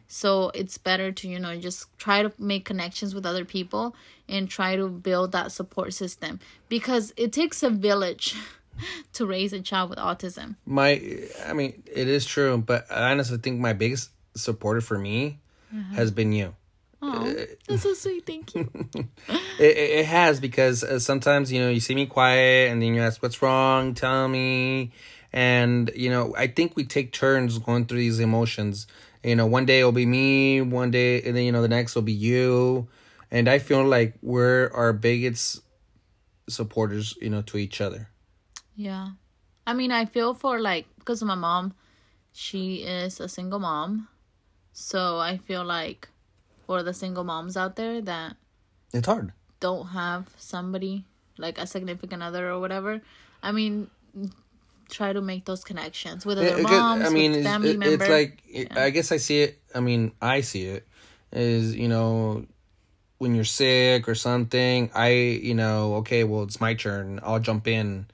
So 0.09 0.51
it's 0.55 0.79
better 0.79 1.13
to 1.13 1.29
you 1.29 1.39
know 1.39 1.57
just 1.57 1.87
try 1.99 2.23
to 2.23 2.33
make 2.39 2.65
connections 2.65 3.15
with 3.15 3.27
other 3.27 3.45
people 3.45 3.95
and 4.29 4.49
try 4.49 4.77
to 4.77 4.89
build 4.89 5.33
that 5.33 5.53
support 5.53 5.93
system 5.93 6.41
because 6.69 7.13
it 7.17 7.33
takes 7.33 7.63
a 7.63 7.71
village 7.71 8.35
to 9.13 9.27
raise 9.27 9.53
a 9.53 9.61
child 9.61 9.91
with 9.91 9.99
autism. 9.99 10.57
my 10.67 11.01
I 11.47 11.53
mean, 11.53 11.83
it 11.87 12.09
is 12.09 12.25
true, 12.25 12.57
but 12.59 12.87
I 12.91 13.11
honestly 13.13 13.39
think 13.39 13.61
my 13.61 13.73
biggest 13.73 14.11
supporter 14.35 14.81
for 14.81 14.99
me 14.99 15.39
Uh-huh. 15.75 15.95
has 15.97 16.11
been 16.11 16.33
you. 16.33 16.55
Oh, 17.07 17.47
that's 17.69 17.83
so 17.83 17.95
sweet. 17.95 18.27
Thank 18.27 18.55
you. 18.55 18.71
It, 19.57 19.77
it, 19.77 19.91
it 20.01 20.07
has 20.07 20.41
because 20.41 20.83
uh, 20.83 20.99
sometimes 20.99 21.53
you 21.53 21.61
know 21.61 21.71
you 21.71 21.79
see 21.79 21.95
me 21.95 22.07
quiet 22.07 22.73
and 22.73 22.83
then 22.83 22.93
you 22.93 23.01
ask 23.01 23.23
what's 23.23 23.41
wrong, 23.41 23.95
tell 23.95 24.27
me, 24.27 24.91
and 25.33 25.93
you 25.95 26.11
know 26.11 26.35
I 26.37 26.49
think 26.49 26.75
we 26.75 26.85
take 26.85 27.13
turns 27.13 27.59
going 27.59 27.87
through 27.87 27.99
these 27.99 28.19
emotions. 28.19 28.89
You 29.23 29.37
know, 29.37 29.47
one 29.47 29.65
day 29.65 29.79
it'll 29.79 29.93
be 29.93 30.07
me, 30.07 30.61
one 30.61 30.91
day, 30.91 31.23
and 31.23 31.37
then 31.37 31.45
you 31.45 31.53
know 31.53 31.63
the 31.63 31.69
next 31.69 31.95
will 31.95 32.03
be 32.03 32.13
you, 32.13 32.89
and 33.31 33.49
I 33.49 33.61
feel 33.61 33.85
like 33.85 34.15
we're 34.23 34.71
our 34.75 34.93
biggest 34.93 35.63
supporters. 36.49 37.17
You 37.21 37.31
know, 37.31 37.43
to 37.43 37.57
each 37.57 37.81
other. 37.81 38.09
Yeah. 38.75 39.11
I 39.67 39.73
mean, 39.73 39.93
I 39.93 40.05
feel 40.05 40.35
for 40.35 40.61
like, 40.61 40.87
because 40.99 41.23
of 41.23 41.29
my 41.29 41.35
mom, 41.35 41.75
she 42.33 42.83
is 42.83 43.21
a 43.21 43.29
single 43.29 43.59
mom. 43.59 44.09
So 44.73 45.19
I 45.19 45.39
feel 45.39 45.65
like 45.65 46.09
for 46.67 46.83
the 46.83 46.95
single 46.95 47.25
moms 47.25 47.57
out 47.57 47.77
there 47.77 48.01
that 48.03 48.37
It's 48.93 49.07
hard. 49.07 49.33
don't 49.61 49.89
have 49.89 50.29
somebody 50.37 51.05
like 51.39 51.59
a 51.59 51.67
significant 51.67 52.23
other 52.23 52.51
or 52.51 52.61
whatever, 52.61 53.01
I 53.43 53.53
mean, 53.53 53.91
try 54.89 55.13
to 55.13 55.21
make 55.21 55.45
those 55.47 55.65
connections 55.65 56.25
with 56.27 56.39
other 56.39 56.47
eh, 56.49 56.53
It- 56.55 56.59
it- 56.61 56.63
moms, 56.63 57.05
I 57.07 57.09
mean, 57.11 57.31
with 57.33 57.41
it's, 57.41 57.49
family 57.49 57.71
it- 57.71 57.79
members. 57.79 58.01
it's 58.03 58.11
like 58.11 58.43
it- 58.49 58.77
I 58.77 58.91
guess 58.91 59.11
I 59.13 59.17
see 59.17 59.43
it. 59.43 59.59
I 59.75 59.81
mean, 59.81 60.13
I 60.23 60.41
see 60.43 60.65
it 60.67 60.87
is 61.33 61.75
you 61.75 61.89
know 61.89 62.47
when 63.19 63.35
you're 63.35 63.45
sick 63.45 64.09
or 64.09 64.15
something. 64.15 64.91
I 64.95 65.09
you 65.11 65.55
know 65.55 65.95
okay, 65.97 66.23
well 66.25 66.43
it's 66.45 66.61
my 66.61 66.75
turn. 66.75 67.19
I'll 67.23 67.41
jump 67.41 67.67
in 67.67 68.07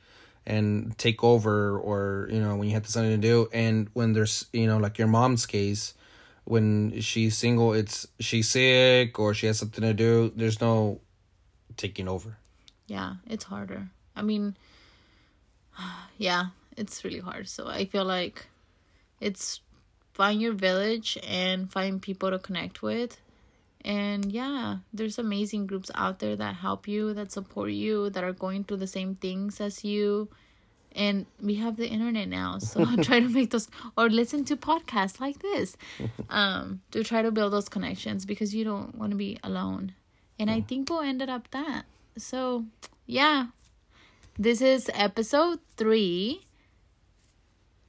and 0.46 0.96
take 0.96 1.22
over, 1.22 1.76
or 1.78 2.28
you 2.32 2.40
know 2.40 2.56
when 2.56 2.68
you 2.68 2.74
have 2.74 2.86
something 2.88 3.10
to 3.20 3.28
do. 3.28 3.48
And 3.52 3.88
when 3.92 4.14
there's 4.14 4.46
you 4.52 4.66
know 4.66 4.78
like 4.78 4.96
your 4.96 5.08
mom's 5.08 5.44
case, 5.44 5.92
when 6.44 7.00
she's 7.00 7.36
single, 7.36 7.72
it's 7.72 8.06
she's 8.18 8.48
sick 8.48 9.18
or 9.18 9.34
she 9.34 9.46
has 9.46 9.58
something 9.58 9.82
to 9.82 9.94
do. 9.94 10.32
There's 10.34 10.60
no 10.60 11.00
taking 11.76 12.08
over. 12.08 12.36
yeah, 12.86 13.14
it's 13.26 13.44
harder. 13.44 13.88
I 14.16 14.22
mean, 14.22 14.56
yeah, 16.18 16.46
it's 16.76 17.04
really 17.04 17.20
hard. 17.20 17.48
So 17.48 17.68
I 17.68 17.86
feel 17.86 18.04
like 18.04 18.46
it's 19.20 19.60
find 20.12 20.40
your 20.40 20.52
village 20.52 21.18
and 21.26 21.70
find 21.70 22.02
people 22.02 22.30
to 22.30 22.38
connect 22.38 22.82
with. 22.82 23.20
And 23.82 24.30
yeah, 24.30 24.78
there's 24.92 25.18
amazing 25.18 25.66
groups 25.66 25.90
out 25.94 26.18
there 26.18 26.36
that 26.36 26.56
help 26.56 26.86
you, 26.86 27.14
that 27.14 27.32
support 27.32 27.70
you, 27.70 28.10
that 28.10 28.24
are 28.24 28.32
going 28.32 28.64
through 28.64 28.78
the 28.78 28.86
same 28.86 29.14
things 29.14 29.60
as 29.60 29.84
you. 29.84 30.28
And 30.92 31.26
we 31.40 31.54
have 31.56 31.76
the 31.76 31.86
internet 31.86 32.28
now, 32.28 32.58
so 32.58 32.82
I'll 32.84 32.96
try 32.96 33.20
to 33.20 33.28
make 33.28 33.50
those 33.50 33.68
or 33.96 34.08
listen 34.08 34.44
to 34.46 34.56
podcasts 34.56 35.20
like 35.20 35.40
this, 35.40 35.76
um, 36.28 36.80
to 36.90 37.04
try 37.04 37.22
to 37.22 37.30
build 37.30 37.52
those 37.52 37.68
connections 37.68 38.26
because 38.26 38.54
you 38.54 38.64
don't 38.64 38.96
want 38.96 39.12
to 39.12 39.16
be 39.16 39.38
alone. 39.44 39.94
And 40.38 40.50
I 40.50 40.62
think 40.62 40.90
we'll 40.90 41.00
ended 41.02 41.28
up 41.28 41.50
that. 41.52 41.84
So 42.16 42.64
yeah, 43.06 43.46
this 44.38 44.60
is 44.60 44.90
episode 44.94 45.60
three. 45.76 46.46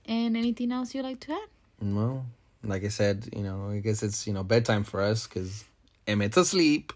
And 0.05 0.35
anything 0.35 0.71
else 0.71 0.93
you'd 0.93 1.03
like 1.03 1.19
to 1.21 1.33
add? 1.33 1.47
Well, 1.81 2.25
like 2.63 2.83
I 2.83 2.89
said, 2.89 3.29
you 3.35 3.43
know, 3.43 3.69
I 3.69 3.79
guess 3.79 4.03
it's 4.03 4.27
you 4.27 4.33
know 4.33 4.43
bedtime 4.43 4.83
for 4.83 5.01
us 5.01 5.27
because 5.27 5.63
Emmett's 6.07 6.37
asleep, 6.37 6.93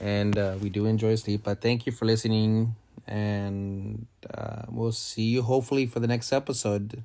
and 0.00 0.36
uh, 0.36 0.56
we 0.60 0.70
do 0.70 0.86
enjoy 0.86 1.14
sleep. 1.16 1.42
But 1.44 1.60
thank 1.60 1.86
you 1.86 1.92
for 1.92 2.04
listening, 2.04 2.74
and 3.06 4.06
uh, 4.32 4.62
we'll 4.68 4.92
see 4.92 5.24
you 5.24 5.42
hopefully 5.42 5.86
for 5.86 6.00
the 6.00 6.06
next 6.06 6.32
episode. 6.32 7.04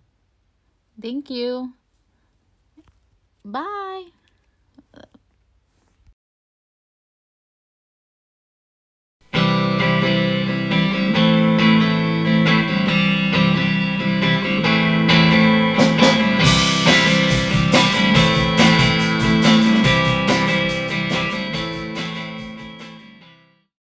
Thank 1.02 1.30
you. 1.30 1.74
Bye. 3.44 4.12